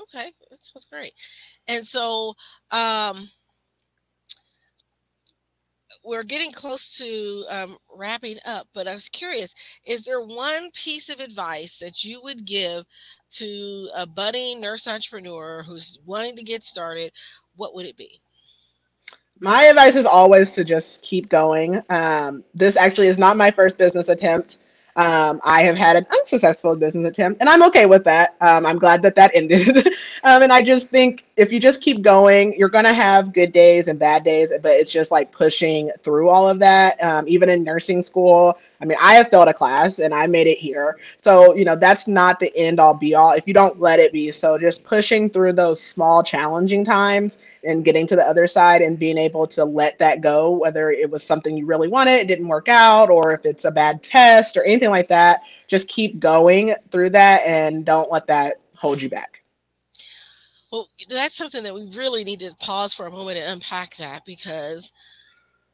Okay, 0.00 0.30
that 0.50 0.64
sounds 0.64 0.86
great. 0.86 1.12
And 1.68 1.86
so 1.86 2.34
um, 2.70 3.28
we're 6.04 6.22
getting 6.22 6.52
close 6.52 6.96
to 6.98 7.44
um, 7.48 7.78
wrapping 7.94 8.36
up, 8.44 8.68
but 8.72 8.86
I 8.86 8.94
was 8.94 9.08
curious 9.08 9.54
is 9.84 10.04
there 10.04 10.20
one 10.20 10.70
piece 10.72 11.08
of 11.08 11.20
advice 11.20 11.78
that 11.78 12.04
you 12.04 12.22
would 12.22 12.44
give 12.44 12.84
to 13.30 13.88
a 13.96 14.06
budding 14.06 14.60
nurse 14.60 14.86
entrepreneur 14.86 15.62
who's 15.62 15.98
wanting 16.06 16.36
to 16.36 16.44
get 16.44 16.62
started? 16.62 17.12
What 17.56 17.74
would 17.74 17.86
it 17.86 17.96
be? 17.96 18.20
My 19.40 19.64
advice 19.64 19.96
is 19.96 20.06
always 20.06 20.52
to 20.52 20.64
just 20.64 21.02
keep 21.02 21.28
going. 21.28 21.82
Um, 21.90 22.44
this 22.54 22.76
actually 22.76 23.08
is 23.08 23.18
not 23.18 23.36
my 23.36 23.50
first 23.50 23.78
business 23.78 24.08
attempt. 24.08 24.58
Um, 24.96 25.42
I 25.44 25.62
have 25.62 25.76
had 25.76 25.96
an 25.96 26.06
unsuccessful 26.10 26.74
business 26.74 27.04
attempt, 27.06 27.40
and 27.40 27.50
I'm 27.50 27.62
okay 27.64 27.84
with 27.84 28.02
that. 28.04 28.34
Um, 28.40 28.64
I'm 28.64 28.78
glad 28.78 29.02
that 29.02 29.14
that 29.16 29.30
ended. 29.34 29.76
um, 30.24 30.42
and 30.42 30.50
I 30.50 30.62
just 30.62 30.88
think 30.88 31.26
if 31.36 31.52
you 31.52 31.60
just 31.60 31.82
keep 31.82 32.00
going, 32.00 32.54
you're 32.58 32.70
going 32.70 32.86
to 32.86 32.94
have 32.94 33.34
good 33.34 33.52
days 33.52 33.88
and 33.88 33.98
bad 33.98 34.24
days, 34.24 34.52
but 34.62 34.72
it's 34.72 34.90
just 34.90 35.10
like 35.10 35.30
pushing 35.32 35.90
through 36.02 36.30
all 36.30 36.48
of 36.48 36.58
that. 36.60 37.02
Um, 37.04 37.28
even 37.28 37.50
in 37.50 37.62
nursing 37.62 38.00
school, 38.02 38.58
I 38.80 38.84
mean, 38.84 38.98
I 39.00 39.14
have 39.14 39.28
failed 39.28 39.48
a 39.48 39.54
class 39.54 39.98
and 39.98 40.12
I 40.14 40.26
made 40.26 40.46
it 40.46 40.58
here. 40.58 40.98
So, 41.16 41.54
you 41.54 41.64
know, 41.64 41.76
that's 41.76 42.06
not 42.06 42.38
the 42.40 42.54
end 42.56 42.78
all 42.78 42.94
be 42.94 43.14
all 43.14 43.32
if 43.32 43.46
you 43.46 43.54
don't 43.54 43.80
let 43.80 43.98
it 43.98 44.12
be. 44.12 44.30
So, 44.30 44.58
just 44.58 44.84
pushing 44.84 45.30
through 45.30 45.52
those 45.54 45.80
small, 45.80 46.22
challenging 46.22 46.84
times 46.84 47.38
and 47.64 47.84
getting 47.84 48.06
to 48.08 48.16
the 48.16 48.22
other 48.22 48.46
side 48.46 48.82
and 48.82 48.98
being 48.98 49.18
able 49.18 49.46
to 49.48 49.64
let 49.64 49.98
that 49.98 50.20
go, 50.20 50.50
whether 50.50 50.90
it 50.90 51.10
was 51.10 51.22
something 51.22 51.56
you 51.56 51.66
really 51.66 51.88
wanted, 51.88 52.12
it 52.12 52.28
didn't 52.28 52.48
work 52.48 52.68
out, 52.68 53.10
or 53.10 53.32
if 53.32 53.44
it's 53.44 53.64
a 53.64 53.70
bad 53.70 54.02
test 54.02 54.56
or 54.56 54.64
anything 54.64 54.90
like 54.90 55.08
that, 55.08 55.40
just 55.68 55.88
keep 55.88 56.18
going 56.20 56.74
through 56.90 57.10
that 57.10 57.42
and 57.46 57.84
don't 57.84 58.10
let 58.10 58.26
that 58.26 58.56
hold 58.74 59.00
you 59.00 59.08
back. 59.08 59.42
Well, 60.70 60.88
that's 61.08 61.36
something 61.36 61.62
that 61.62 61.74
we 61.74 61.88
really 61.94 62.24
need 62.24 62.40
to 62.40 62.54
pause 62.60 62.92
for 62.92 63.06
a 63.06 63.10
moment 63.10 63.38
and 63.38 63.52
unpack 63.52 63.96
that 63.96 64.24
because 64.24 64.92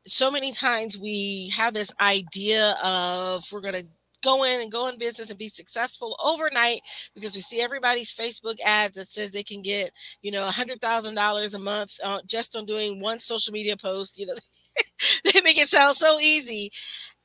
so 0.07 0.31
many 0.31 0.53
times 0.53 0.99
we 0.99 1.53
have 1.57 1.75
this 1.75 1.93
idea 2.01 2.75
of 2.83 3.45
we're 3.53 3.61
going 3.61 3.75
to 3.75 3.87
go 4.23 4.45
in 4.45 4.61
and 4.61 4.71
go 4.71 4.87
in 4.89 4.99
business 4.99 5.31
and 5.31 5.39
be 5.39 5.49
successful 5.49 6.17
overnight 6.25 6.81
because 7.15 7.35
we 7.35 7.41
see 7.41 7.61
everybody's 7.61 8.13
Facebook 8.13 8.57
ads 8.65 8.95
that 8.95 9.09
says 9.09 9.33
they 9.33 9.43
can 9.43 9.63
get, 9.63 9.91
you 10.23 10.31
know, 10.31 10.47
a 10.47 10.51
hundred 10.51 10.81
thousand 10.81 11.15
dollars 11.15 11.55
a 11.55 11.59
month 11.59 11.93
uh, 12.05 12.21
just 12.27 12.57
on 12.57 12.65
doing 12.65 13.01
one 13.01 13.19
social 13.19 13.53
media 13.53 13.77
post. 13.77 14.19
You 14.19 14.27
know, 14.27 14.35
they 15.33 15.41
make 15.43 15.59
it 15.59 15.69
sound 15.69 15.97
so 15.97 16.19
easy, 16.21 16.71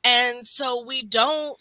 and 0.03 0.45
so 0.45 0.85
we 0.85 1.03
don't 1.03 1.57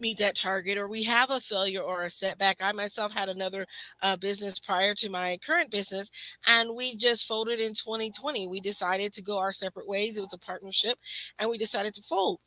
meet 0.00 0.18
that 0.18 0.36
target 0.36 0.78
or 0.78 0.88
we 0.88 1.02
have 1.02 1.30
a 1.30 1.40
failure 1.40 1.82
or 1.82 2.04
a 2.04 2.10
setback. 2.10 2.56
I 2.60 2.72
myself 2.72 3.12
had 3.12 3.28
another 3.28 3.66
uh, 4.02 4.16
business 4.16 4.58
prior 4.58 4.94
to 4.96 5.10
my 5.10 5.38
current 5.44 5.70
business 5.70 6.10
and 6.46 6.74
we 6.74 6.96
just 6.96 7.26
folded 7.26 7.60
in 7.60 7.74
2020. 7.74 8.48
We 8.48 8.60
decided 8.60 9.12
to 9.14 9.22
go 9.22 9.38
our 9.38 9.52
separate 9.52 9.88
ways. 9.88 10.16
It 10.16 10.22
was 10.22 10.34
a 10.34 10.38
partnership 10.38 10.98
and 11.38 11.50
we 11.50 11.58
decided 11.58 11.94
to 11.94 12.02
fold. 12.02 12.40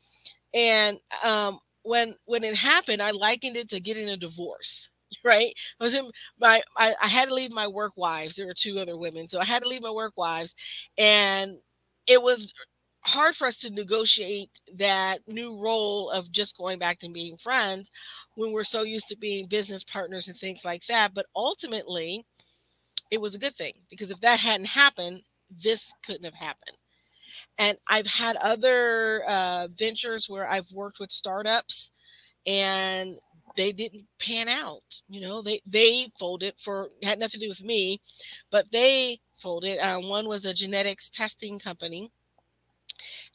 And 0.54 0.97
um, 1.23 1.60
when 1.84 2.15
when 2.26 2.43
it 2.43 2.56
happened, 2.56 3.02
I 3.02 3.12
likened 3.12 3.58
it 3.58 3.69
to 3.69 3.80
getting 3.80 4.10
a 4.10 4.17
divorce 4.17 4.89
right? 5.26 5.54
I 5.80 5.84
was 5.84 5.93
in 5.93 6.10
my 6.39 6.62
I, 6.76 6.93
I, 7.02 7.08
had 7.08 7.30
to 7.30 7.34
leave 7.34 7.52
my 7.52 7.67
work 7.67 7.93
wives. 7.97 8.36
There 8.36 8.47
were 8.47 8.54
two 8.54 8.78
other 8.80 8.97
women, 8.97 9.28
so 9.28 9.39
I 9.39 9.45
had 9.45 9.62
to 9.62 9.67
leave 9.67 9.82
my 9.82 9.91
work 9.91 10.13
wives, 10.17 10.56
and 10.97 11.58
it 12.08 12.21
was 12.21 12.54
hard 13.07 13.35
for 13.35 13.47
us 13.47 13.57
to 13.59 13.69
negotiate 13.69 14.49
that 14.75 15.19
new 15.27 15.59
role 15.61 16.09
of 16.11 16.31
just 16.31 16.57
going 16.57 16.77
back 16.77 16.99
to 16.99 17.09
being 17.09 17.37
friends 17.37 17.89
when 18.35 18.51
we're 18.51 18.63
so 18.63 18.83
used 18.83 19.07
to 19.07 19.17
being 19.17 19.47
business 19.47 19.83
partners 19.83 20.27
and 20.27 20.37
things 20.37 20.65
like 20.65 20.85
that. 20.87 21.13
But 21.13 21.25
ultimately, 21.35 22.25
it 23.09 23.21
was 23.21 23.35
a 23.35 23.39
good 23.39 23.55
thing 23.55 23.73
because 23.89 24.11
if 24.11 24.19
that 24.21 24.39
hadn't 24.39 24.67
happened, 24.67 25.21
this 25.63 25.93
couldn't 26.05 26.25
have 26.25 26.33
happened. 26.33 26.77
And 27.57 27.77
I've 27.87 28.07
had 28.07 28.35
other 28.37 29.23
uh, 29.27 29.69
ventures 29.73 30.29
where 30.29 30.49
I've 30.49 30.71
worked 30.73 30.99
with 30.99 31.11
startups 31.11 31.91
and 32.45 33.15
they 33.55 33.71
didn't 33.71 34.05
pan 34.19 34.49
out. 34.49 35.01
You 35.09 35.21
know, 35.21 35.41
they 35.41 35.61
they 35.65 36.11
folded 36.19 36.55
for 36.57 36.89
had 37.03 37.19
nothing 37.19 37.39
to 37.39 37.45
do 37.45 37.49
with 37.49 37.63
me, 37.63 38.01
but 38.51 38.71
they 38.71 39.19
folded. 39.35 39.79
Um, 39.79 40.09
one 40.09 40.27
was 40.27 40.45
a 40.45 40.53
genetics 40.53 41.09
testing 41.09 41.57
company 41.57 42.11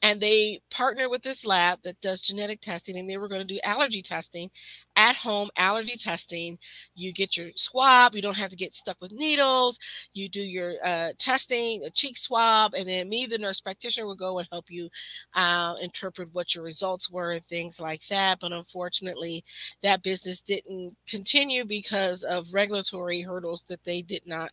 and 0.03 0.21
they 0.21 0.61
partnered 0.71 1.11
with 1.11 1.23
this 1.23 1.47
lab 1.47 1.81
that 1.85 2.01
does 2.01 2.21
genetic 2.21 2.61
testing 2.61 2.99
and 2.99 3.09
they 3.09 3.17
were 3.19 3.29
going 3.29 3.41
to 3.41 3.55
do 3.55 3.61
allergy 3.65 4.03
testing 4.03 4.51
at 4.97 5.17
home 5.17 5.49
allergy 5.57 5.97
testing. 5.97 6.59
You 6.95 7.12
get 7.12 7.37
your 7.37 7.49
swab 7.57 8.15
you 8.15 8.23
don't 8.23 8.37
have 8.37 8.51
to 8.51 8.57
get 8.57 8.75
stuck 8.75 9.01
with 9.01 9.12
needles. 9.12 9.79
You 10.12 10.29
do 10.29 10.43
your 10.43 10.75
uh, 10.85 11.09
testing 11.19 11.85
a 11.87 11.91
cheek 11.91 12.19
swab 12.19 12.75
and 12.75 12.88
then 12.88 13.09
me 13.09 13.27
the 13.27 13.38
nurse 13.38 13.61
practitioner 13.61 14.07
will 14.07 14.17
go 14.17 14.38
and 14.38 14.49
help 14.51 14.71
you 14.71 14.88
uh, 15.35 15.75
interpret 15.81 16.29
what 16.33 16.55
your 16.55 16.65
results 16.65 17.11
were 17.11 17.33
and 17.33 17.45
things 17.45 17.81
like 17.81 18.07
that. 18.09 18.41
But 18.41 18.53
unfortunately 18.53 19.45
that 19.83 20.03
business 20.03 20.43
didn't 20.43 20.97
continue 21.09 21.65
because 21.65 22.25
of 22.25 22.53
regulatory 22.53 23.23
hurdles 23.23 23.65
that 23.65 23.85
they 23.85 24.03
did 24.03 24.23
not 24.27 24.51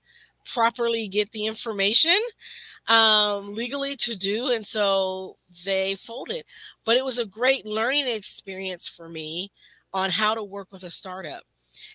properly 0.52 1.08
get 1.08 1.32
the 1.32 1.46
information 1.46 2.18
um, 2.88 3.54
legally 3.54 3.96
to 3.98 4.16
do. 4.16 4.52
And 4.52 4.66
so 4.66 5.38
they 5.66 5.96
folded. 5.96 6.44
But 6.86 6.98
it 6.98 7.06
was 7.06 7.20
a 7.20 7.26
great 7.26 7.66
learning 7.66 8.08
experience 8.08 8.88
for 8.88 9.10
me 9.10 9.52
on 9.94 10.10
how 10.10 10.34
to 10.34 10.44
work 10.44 10.72
with 10.72 10.84
a 10.84 10.92
startup. 10.92 11.44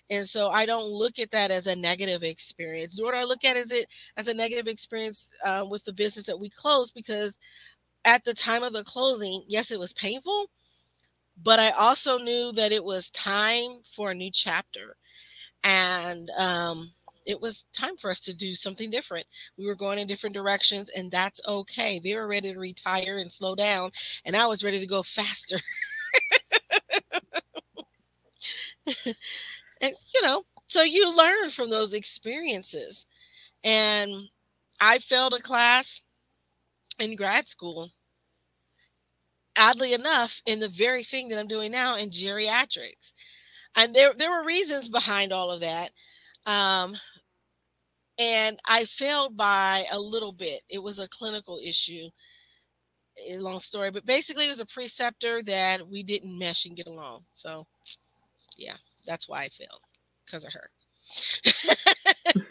And 0.09 0.27
so 0.27 0.49
I 0.49 0.65
don't 0.65 0.87
look 0.87 1.19
at 1.19 1.31
that 1.31 1.51
as 1.51 1.67
a 1.67 1.75
negative 1.75 2.23
experience, 2.23 2.99
nor 2.99 3.11
do 3.11 3.17
I 3.17 3.23
look 3.23 3.43
at 3.45 3.57
is 3.57 3.71
it 3.71 3.87
as 4.17 4.27
a 4.27 4.33
negative 4.33 4.67
experience 4.67 5.31
uh, 5.43 5.65
with 5.69 5.83
the 5.83 5.93
business 5.93 6.25
that 6.25 6.39
we 6.39 6.49
closed 6.49 6.93
because 6.95 7.37
at 8.03 8.23
the 8.23 8.33
time 8.33 8.63
of 8.63 8.73
the 8.73 8.83
closing, 8.83 9.43
yes, 9.47 9.71
it 9.71 9.79
was 9.79 9.93
painful, 9.93 10.49
but 11.41 11.59
I 11.59 11.71
also 11.71 12.17
knew 12.17 12.51
that 12.53 12.71
it 12.71 12.83
was 12.83 13.09
time 13.11 13.81
for 13.83 14.11
a 14.11 14.15
new 14.15 14.31
chapter. 14.31 14.95
And 15.63 16.29
um, 16.31 16.91
it 17.25 17.41
was 17.41 17.65
time 17.73 17.97
for 17.97 18.11
us 18.11 18.19
to 18.21 18.35
do 18.35 18.53
something 18.53 18.89
different. 18.89 19.25
We 19.57 19.65
were 19.65 19.75
going 19.75 19.99
in 19.99 20.07
different 20.07 20.35
directions, 20.35 20.89
and 20.89 21.11
that's 21.11 21.41
okay. 21.47 21.99
They 21.99 22.15
were 22.15 22.27
ready 22.27 22.53
to 22.53 22.59
retire 22.59 23.17
and 23.17 23.31
slow 23.31 23.55
down, 23.55 23.91
and 24.25 24.35
I 24.35 24.47
was 24.47 24.63
ready 24.63 24.79
to 24.79 24.87
go 24.87 25.03
faster. 25.03 25.57
and 29.05 29.93
you 30.13 30.21
know, 30.23 30.43
so 30.67 30.83
you 30.83 31.15
learn 31.15 31.49
from 31.49 31.69
those 31.69 31.93
experiences. 31.93 33.05
And 33.63 34.11
I 34.79 34.99
failed 34.99 35.33
a 35.33 35.41
class 35.41 36.01
in 36.99 37.15
grad 37.15 37.47
school. 37.47 37.91
Oddly 39.57 39.93
enough, 39.93 40.41
in 40.45 40.59
the 40.59 40.69
very 40.69 41.03
thing 41.03 41.29
that 41.29 41.39
I'm 41.39 41.47
doing 41.47 41.71
now 41.71 41.95
in 41.95 42.09
geriatrics. 42.09 43.13
And 43.75 43.95
there, 43.95 44.13
there 44.13 44.31
were 44.31 44.45
reasons 44.45 44.89
behind 44.89 45.31
all 45.31 45.49
of 45.49 45.61
that. 45.61 45.91
Um, 46.45 46.95
and 48.19 48.59
I 48.65 48.85
failed 48.85 49.37
by 49.37 49.85
a 49.91 49.99
little 49.99 50.31
bit. 50.31 50.61
It 50.69 50.81
was 50.81 50.99
a 50.99 51.07
clinical 51.09 51.59
issue. 51.63 52.09
A 53.29 53.37
long 53.37 53.61
story, 53.61 53.91
but 53.91 54.05
basically, 54.05 54.45
it 54.45 54.49
was 54.49 54.59
a 54.59 54.65
preceptor 54.65 55.41
that 55.43 55.87
we 55.87 56.03
didn't 56.03 56.37
mesh 56.37 56.65
and 56.65 56.75
get 56.75 56.87
along. 56.87 57.23
So, 57.33 57.65
yeah, 58.57 58.75
that's 59.07 59.29
why 59.29 59.43
I 59.43 59.47
failed 59.47 59.79
because 60.25 60.43
of 60.43 60.51
her. 60.51 60.69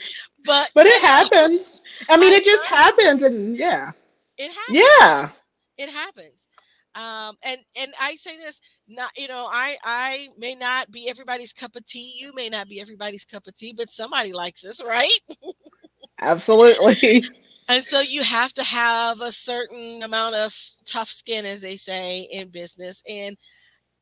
but 0.47 0.71
but 0.75 0.87
it 0.87 1.03
happens. 1.03 1.83
I 2.09 2.17
mean, 2.17 2.33
I 2.33 2.37
it 2.37 2.45
just 2.45 2.65
happens, 2.65 3.23
and 3.23 3.55
yeah, 3.55 3.93
it 4.39 4.51
happens. 4.53 4.79
Yeah, 4.99 5.29
it 5.77 5.91
happens. 5.91 6.49
Um, 6.95 7.37
and 7.43 7.59
and 7.77 7.93
I 8.01 8.15
say 8.17 8.37
this, 8.37 8.61
not 8.87 9.11
you 9.17 9.29
know, 9.29 9.49
I 9.51 9.77
I 9.83 10.29
may 10.39 10.55
not 10.55 10.91
be 10.91 11.09
everybody's 11.09 11.53
cup 11.53 11.75
of 11.77 11.85
tea. 11.87 12.15
You 12.17 12.33
may 12.35 12.49
not 12.49 12.69
be 12.69 12.81
everybody's 12.81 13.25
cup 13.25 13.47
of 13.47 13.57
tea, 13.57 13.75
but 13.77 13.91
somebody 13.91 14.33
likes 14.33 14.65
us, 14.65 14.83
right? 14.85 15.19
Absolutely. 16.21 17.25
and 17.69 17.83
so 17.83 18.01
you 18.01 18.23
have 18.23 18.53
to 18.55 18.63
have 18.63 19.21
a 19.21 19.33
certain 19.33 20.03
amount 20.03 20.37
of 20.37 20.57
tough 20.85 21.09
skin, 21.09 21.45
as 21.45 21.61
they 21.61 21.77
say 21.77 22.29
in 22.31 22.49
business. 22.49 23.03
And 23.09 23.37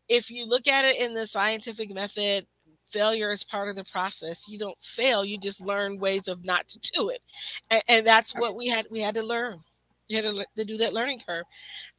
if 0.08 0.30
you 0.30 0.46
look 0.46 0.68
at 0.68 0.84
it 0.84 1.00
in 1.00 1.14
the 1.14 1.26
scientific 1.26 1.92
method, 1.94 2.46
failure 2.88 3.32
is 3.32 3.42
part 3.42 3.70
of 3.70 3.76
the 3.76 3.84
process. 3.84 4.48
You 4.48 4.58
don't 4.58 4.78
fail; 4.82 5.24
you 5.24 5.38
just 5.38 5.64
learn 5.64 5.98
ways 5.98 6.28
of 6.28 6.44
not 6.44 6.68
to 6.68 6.92
do 6.92 7.08
it, 7.08 7.22
and, 7.70 7.82
and 7.88 8.06
that's 8.06 8.34
what 8.34 8.54
we 8.56 8.68
had. 8.68 8.86
We 8.90 9.00
had 9.00 9.14
to 9.14 9.22
learn. 9.24 9.60
You 10.08 10.22
had 10.22 10.30
to, 10.30 10.46
to 10.58 10.64
do 10.64 10.76
that 10.78 10.92
learning 10.92 11.20
curve, 11.26 11.44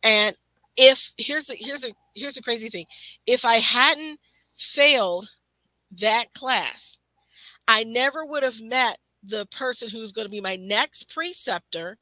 and 0.04 0.36
if 0.78 1.12
here's 1.18 1.50
a 1.50 1.56
here's 1.56 1.86
a 1.86 1.90
here's 2.16 2.38
a 2.38 2.42
crazy 2.44 2.70
thing. 2.70 2.86
If 3.28 3.46
i 3.46 3.56
hadn't 3.56 4.20
failed 4.56 5.30
that 6.00 6.26
class 6.36 7.00
i 7.68 7.84
never 7.84 8.26
would 8.26 8.44
have 8.44 8.62
met 8.62 8.98
the 9.24 9.46
person 9.48 9.90
who's 9.90 10.12
going 10.12 10.26
to 10.26 10.32
be 10.32 10.42
my 10.42 10.56
next 10.56 11.14
preceptor 11.14 11.98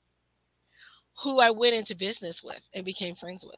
who 1.23 1.39
i 1.39 1.49
went 1.51 1.75
into 1.75 1.95
business 1.95 2.43
with 2.43 2.67
and 2.73 2.85
became 2.85 3.15
friends 3.15 3.45
with. 3.45 3.55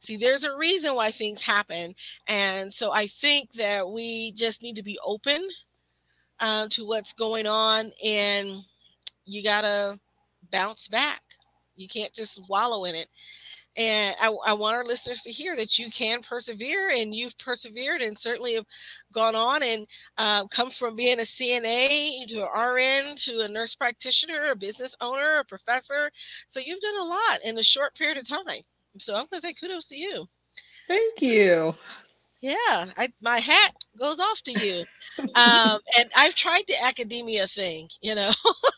See 0.00 0.16
there's 0.16 0.44
a 0.44 0.56
reason 0.56 0.94
why 0.94 1.10
things 1.10 1.40
happen 1.42 1.94
and 2.26 2.72
so 2.72 2.92
i 2.92 3.06
think 3.06 3.52
that 3.52 3.88
we 3.88 4.32
just 4.32 4.62
need 4.62 4.76
to 4.76 4.82
be 4.82 4.98
open 5.04 5.48
uh, 6.40 6.66
to 6.70 6.86
what's 6.86 7.12
going 7.12 7.46
on 7.46 7.92
and 8.04 8.64
you 9.24 9.42
gotta 9.42 9.98
bounce 10.50 10.88
back. 10.88 11.22
You 11.76 11.88
can't 11.88 12.12
just 12.12 12.42
wallow 12.48 12.84
in 12.84 12.94
it 12.94 13.08
and 13.76 14.14
I, 14.20 14.34
I, 14.46 14.52
want 14.52 14.76
our 14.76 14.84
listeners 14.84 15.22
to 15.22 15.30
hear 15.30 15.56
that 15.56 15.78
you 15.78 15.90
can 15.90 16.20
persevere 16.20 16.90
and 16.90 17.14
you've 17.14 17.36
persevered 17.38 18.02
and 18.02 18.18
certainly 18.18 18.54
have 18.54 18.66
gone 19.14 19.34
on 19.34 19.62
and 19.62 19.86
uh, 20.18 20.46
come 20.48 20.68
from 20.68 20.94
being 20.94 21.18
a 21.18 21.22
CNA 21.22 22.26
to 22.28 22.42
an 22.42 22.48
RN 22.54 23.16
to 23.16 23.40
a 23.40 23.48
nurse 23.48 23.74
practitioner, 23.74 24.50
a 24.50 24.56
business 24.56 24.94
owner, 25.00 25.38
a 25.38 25.44
professor. 25.44 26.10
So 26.48 26.60
you've 26.60 26.80
done 26.80 27.00
a 27.00 27.04
lot 27.04 27.38
in 27.44 27.58
a 27.58 27.62
short 27.62 27.94
period 27.94 28.18
of 28.18 28.28
time. 28.28 28.62
So 28.98 29.14
I'm 29.14 29.26
going 29.30 29.40
to 29.40 29.48
say 29.48 29.54
kudos 29.58 29.86
to 29.88 29.96
you. 29.96 30.26
Thank 30.86 31.22
you. 31.22 31.74
Yeah, 32.42 32.56
I, 32.98 33.08
my 33.22 33.38
hat 33.38 33.72
goes 33.98 34.20
off 34.20 34.42
to 34.42 34.52
you. 34.52 34.84
um, 35.34 35.78
and 35.98 36.10
I've 36.16 36.34
tried 36.34 36.64
the 36.68 36.74
academia 36.84 37.46
thing, 37.46 37.88
you 38.02 38.14
know. 38.16 38.30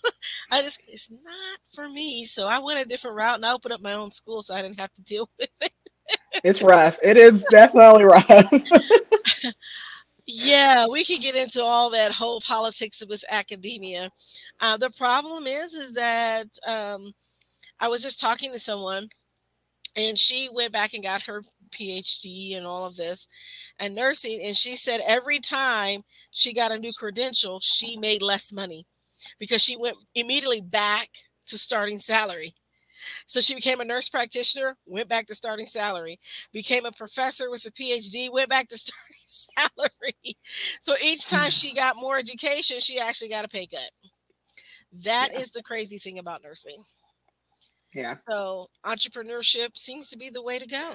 I 0.53 0.62
just 0.62 0.81
it's 0.87 1.11
not 1.11 1.59
for 1.74 1.88
me. 1.88 2.27
So 2.27 2.46
I 2.46 2.61
went 2.61 2.85
a 2.85 2.88
different 2.88 3.16
route 3.16 3.37
and 3.37 3.46
I 3.46 3.53
opened 3.55 3.74
up 3.74 3.81
my 3.83 3.94
own 3.94 4.11
school 4.12 4.42
so 4.42 4.55
I 4.55 4.62
didn't 4.62 4.81
have 4.81 4.94
to 4.94 5.03
deal 5.03 5.31
with 5.38 5.48
it. 5.62 5.72
it's 6.44 6.62
rough. 6.62 6.98
It 7.03 7.16
is 7.16 7.44
definitely 7.50 8.05
rough. 8.05 8.31
yeah, 10.27 10.87
we 10.90 11.05
can 11.05 11.20
get 11.20 11.37
into 11.37 11.62
all 11.62 11.90
that 11.90 12.12
whole 12.12 12.40
politics 12.40 13.03
with 13.09 13.24
academia. 13.31 14.11
Uh, 14.61 14.77
the 14.77 14.90
problem 14.96 15.46
is, 15.46 15.74
is 15.74 15.92
that 15.94 16.46
um, 16.66 17.12
I 17.81 17.88
was 17.88 18.03
just 18.03 18.20
talking 18.20 18.53
to 18.53 18.59
someone, 18.59 19.09
and 19.96 20.18
she 20.18 20.48
went 20.55 20.72
back 20.72 20.94
and 20.94 21.03
got 21.03 21.22
her 21.22 21.42
PhD 21.75 22.57
and 22.57 22.67
all 22.67 22.85
of 22.85 22.97
this 22.97 23.29
and 23.79 23.95
nursing. 23.95 24.41
And 24.45 24.57
she 24.57 24.77
said 24.77 25.01
every 25.07 25.41
time 25.41 26.03
she 26.31 26.55
got 26.55 26.73
a 26.73 26.79
new 26.79 26.93
credential, 26.93 27.61
she 27.61 27.97
made 27.97 28.23
less 28.23 28.53
money 28.53 28.87
because 29.39 29.63
she 29.63 29.77
went 29.77 29.97
immediately 30.15 30.61
back 30.61 31.09
to 31.47 31.59
starting 31.59 31.99
salary. 31.99 32.55
So 33.27 33.41
she 33.41 33.55
became 33.55 33.81
a 33.81 33.85
nurse 33.85 34.09
practitioner, 34.09 34.77
went 34.87 35.09
back 35.09 35.27
to 35.27 35.35
starting 35.35 35.67
salary, 35.67 36.19
became 36.53 36.87
a 36.87 36.93
professor 36.93 37.51
with 37.51 37.65
a 37.67 37.71
PhD, 37.71 38.33
went 38.33 38.49
back 38.49 38.69
to 38.69 38.79
starting 38.79 39.25
salary. 39.27 40.37
So 40.81 40.95
each 41.03 41.27
time 41.27 41.51
she 41.51 41.73
mm. 41.73 41.77
got 41.77 41.97
more 41.97 42.19
education, 42.19 42.81
she 42.81 42.99
actually 42.99 43.29
got 43.29 43.45
a 43.45 43.49
pay 43.49 43.67
cut. 43.67 43.91
That 45.05 45.31
yeah. 45.33 45.41
is 45.41 45.51
the 45.51 45.63
crazy 45.63 45.99
thing 45.99 46.19
about 46.19 46.43
nursing. 46.43 46.83
Yeah. 47.95 48.17
So 48.17 48.69
entrepreneurship 48.85 49.77
seems 49.77 50.09
to 50.09 50.19
be 50.19 50.31
the 50.31 50.43
way 50.43 50.59
to 50.59 50.67
go 50.67 50.95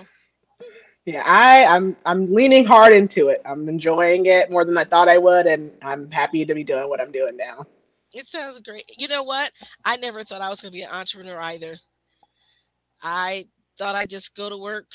yeah 1.06 1.24
i 1.26 1.66
i'm 1.66 1.96
i'm 2.06 2.30
leaning 2.30 2.66
hard 2.66 2.94
into 2.94 3.30
it. 3.30 3.42
I'm 3.46 3.68
enjoying 3.70 4.26
it 4.28 4.52
more 4.52 4.66
than 4.66 4.78
i 4.78 4.84
thought 4.84 5.08
i 5.10 5.18
would 5.18 5.48
and 5.48 5.72
i'm 5.82 6.10
happy 6.12 6.46
to 6.46 6.54
be 6.54 6.64
doing 6.64 6.90
what 6.90 7.02
i'm 7.02 7.12
doing 7.12 7.36
now. 7.38 7.66
It 8.14 8.26
sounds 8.26 8.60
great. 8.60 8.86
You 8.98 9.08
know 9.08 9.22
what? 9.22 9.52
I 9.86 9.96
never 9.98 10.24
thought 10.24 10.42
i 10.42 10.50
was 10.50 10.62
going 10.62 10.72
to 10.72 10.76
be 10.78 10.84
an 10.84 10.92
entrepreneur 10.92 11.40
either. 11.40 11.78
I 13.02 13.46
thought 13.78 13.96
i'd 13.96 14.10
just 14.10 14.36
go 14.36 14.50
to 14.50 14.58
work 14.58 14.88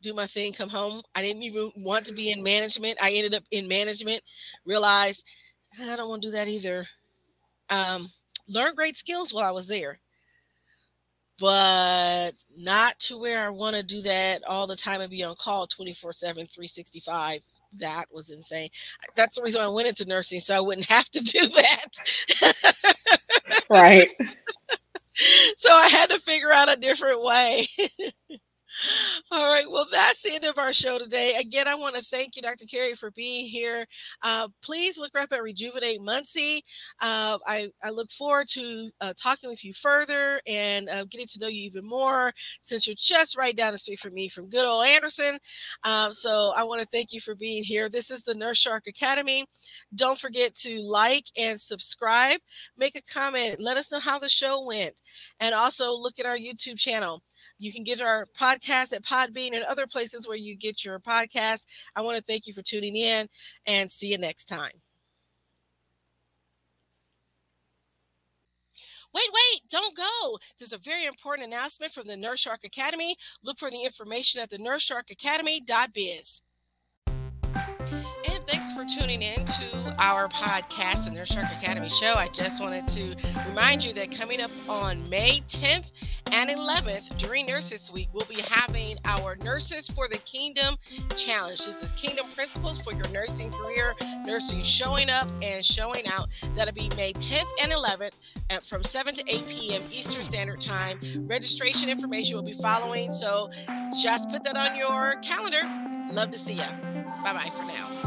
do 0.00 0.14
my 0.14 0.26
thing 0.26 0.52
come 0.52 0.68
home. 0.68 1.02
I 1.16 1.22
didn't 1.22 1.42
even 1.42 1.72
want 1.78 2.06
to 2.06 2.12
be 2.12 2.30
in 2.30 2.40
management. 2.40 2.98
I 3.02 3.10
ended 3.12 3.34
up 3.34 3.42
in 3.50 3.66
management 3.66 4.22
realized 4.64 5.28
i 5.82 5.96
don't 5.96 6.08
want 6.08 6.22
to 6.22 6.28
do 6.28 6.32
that 6.32 6.48
either. 6.48 6.86
Um, 7.70 8.10
learned 8.48 8.76
great 8.76 8.96
skills 8.96 9.34
while 9.34 9.44
i 9.44 9.50
was 9.50 9.68
there 9.68 9.98
but 11.38 12.32
not 12.56 12.98
to 13.00 13.18
where 13.18 13.46
I 13.46 13.50
want 13.50 13.76
to 13.76 13.82
do 13.82 14.02
that 14.02 14.42
all 14.46 14.66
the 14.66 14.76
time 14.76 15.00
and 15.00 15.10
be 15.10 15.24
on 15.24 15.36
call 15.36 15.66
24 15.66 16.12
7, 16.12 16.46
365 16.46 17.40
that 17.78 18.06
was 18.12 18.30
insane. 18.30 18.70
That's 19.14 19.36
the 19.36 19.42
reason 19.42 19.60
I 19.60 19.68
went 19.68 19.88
into 19.88 20.06
nursing, 20.06 20.40
so 20.40 20.56
I 20.56 20.60
wouldn't 20.60 20.86
have 20.90 21.08
to 21.10 21.20
do 21.20 21.46
that. 21.46 21.86
right. 23.70 24.10
so 25.56 25.70
I 25.70 25.88
had 25.88 26.10
to 26.10 26.18
figure 26.18 26.52
out 26.52 26.72
a 26.72 26.76
different 26.76 27.22
way. 27.22 27.66
All 29.30 29.52
right. 29.52 29.70
Well, 29.70 29.86
that's 29.90 30.22
the 30.22 30.34
end 30.34 30.44
of 30.44 30.58
our 30.58 30.72
show 30.72 30.98
today. 30.98 31.34
Again, 31.38 31.66
I 31.66 31.74
want 31.74 31.96
to 31.96 32.02
thank 32.02 32.36
you, 32.36 32.42
Dr. 32.42 32.64
Carey, 32.66 32.94
for 32.94 33.10
being 33.12 33.46
here. 33.46 33.86
Uh, 34.22 34.48
please 34.62 34.98
look 34.98 35.16
up 35.18 35.32
at 35.32 35.42
Rejuvenate 35.42 36.00
Muncie. 36.00 36.62
Uh, 37.00 37.38
I, 37.46 37.68
I 37.82 37.90
look 37.90 38.10
forward 38.10 38.46
to 38.48 38.88
uh, 39.00 39.12
talking 39.20 39.50
with 39.50 39.64
you 39.64 39.72
further 39.72 40.40
and 40.46 40.88
uh, 40.88 41.04
getting 41.10 41.26
to 41.28 41.40
know 41.40 41.48
you 41.48 41.64
even 41.64 41.86
more 41.86 42.32
since 42.62 42.86
you're 42.86 42.96
just 42.98 43.36
right 43.36 43.56
down 43.56 43.72
the 43.72 43.78
street 43.78 43.98
from 43.98 44.14
me 44.14 44.28
from 44.28 44.48
good 44.48 44.64
old 44.64 44.86
Anderson. 44.86 45.38
Um, 45.84 46.12
so 46.12 46.52
I 46.56 46.64
want 46.64 46.80
to 46.80 46.88
thank 46.88 47.12
you 47.12 47.20
for 47.20 47.34
being 47.34 47.64
here. 47.64 47.88
This 47.88 48.10
is 48.10 48.22
the 48.24 48.34
Nurse 48.34 48.58
Shark 48.58 48.86
Academy. 48.86 49.44
Don't 49.94 50.18
forget 50.18 50.54
to 50.56 50.80
like 50.82 51.24
and 51.36 51.60
subscribe, 51.60 52.38
make 52.76 52.96
a 52.96 53.02
comment, 53.02 53.60
let 53.60 53.76
us 53.76 53.90
know 53.90 54.00
how 54.00 54.18
the 54.18 54.28
show 54.28 54.64
went, 54.64 55.00
and 55.40 55.54
also 55.54 55.92
look 55.92 56.18
at 56.18 56.26
our 56.26 56.38
YouTube 56.38 56.78
channel. 56.78 57.22
You 57.58 57.72
can 57.72 57.84
get 57.84 58.00
our 58.00 58.26
podcast 58.38 58.67
at 58.70 59.04
Podbean 59.04 59.54
and 59.54 59.64
other 59.64 59.86
places 59.86 60.26
where 60.28 60.36
you 60.36 60.56
get 60.56 60.84
your 60.84 60.98
podcast. 60.98 61.66
I 61.96 62.02
want 62.02 62.16
to 62.16 62.22
thank 62.24 62.46
you 62.46 62.52
for 62.52 62.62
tuning 62.62 62.96
in 62.96 63.28
and 63.66 63.90
see 63.90 64.08
you 64.08 64.18
next 64.18 64.46
time. 64.46 64.72
Wait, 69.14 69.28
wait, 69.32 69.62
don't 69.70 69.96
go. 69.96 70.38
There's 70.58 70.74
a 70.74 70.78
very 70.78 71.06
important 71.06 71.48
announcement 71.48 71.92
from 71.92 72.06
the 72.06 72.16
Nurse 72.16 72.40
Shark 72.40 72.60
Academy. 72.64 73.16
Look 73.42 73.58
for 73.58 73.70
the 73.70 73.82
information 73.82 74.40
at 74.40 74.50
the 74.50 74.58
nursesharkacademy.biz. 74.58 76.42
Thanks 78.48 78.72
for 78.72 78.84
tuning 78.84 79.22
in 79.22 79.44
to 79.44 79.94
our 79.98 80.28
podcast, 80.28 81.04
the 81.04 81.10
Nurse 81.10 81.28
Shark 81.28 81.46
Academy 81.60 81.90
Show. 81.90 82.14
I 82.14 82.28
just 82.28 82.62
wanted 82.62 82.88
to 82.88 83.14
remind 83.48 83.84
you 83.84 83.92
that 83.92 84.10
coming 84.10 84.40
up 84.40 84.50
on 84.68 85.08
May 85.10 85.42
10th, 85.48 85.90
and 86.32 86.50
11th, 86.50 87.16
during 87.18 87.46
Nurses 87.46 87.90
Week, 87.92 88.08
we'll 88.12 88.26
be 88.26 88.42
having 88.42 88.96
our 89.04 89.36
Nurses 89.36 89.88
for 89.88 90.08
the 90.08 90.18
Kingdom 90.18 90.76
Challenge. 91.16 91.58
This 91.64 91.82
is 91.82 91.90
Kingdom 91.92 92.26
Principles 92.34 92.80
for 92.82 92.92
Your 92.92 93.08
Nursing 93.08 93.50
Career, 93.50 93.94
Nursing 94.24 94.62
Showing 94.62 95.08
Up 95.08 95.26
and 95.42 95.64
Showing 95.64 96.06
Out. 96.08 96.28
That'll 96.54 96.74
be 96.74 96.90
May 96.96 97.12
10th 97.14 97.48
and 97.62 97.72
11th 97.72 98.18
at, 98.50 98.62
from 98.62 98.82
7 98.82 99.14
to 99.14 99.24
8 99.26 99.46
p.m. 99.46 99.82
Eastern 99.90 100.22
Standard 100.22 100.60
Time. 100.60 100.98
Registration 101.26 101.88
information 101.88 102.36
will 102.36 102.44
be 102.44 102.54
following, 102.54 103.10
so 103.12 103.50
just 104.00 104.28
put 104.30 104.44
that 104.44 104.56
on 104.56 104.76
your 104.76 105.16
calendar. 105.22 105.62
Love 106.12 106.30
to 106.30 106.38
see 106.38 106.54
you. 106.54 106.60
Bye 107.22 107.32
bye 107.32 107.50
for 107.56 107.64
now. 107.64 107.97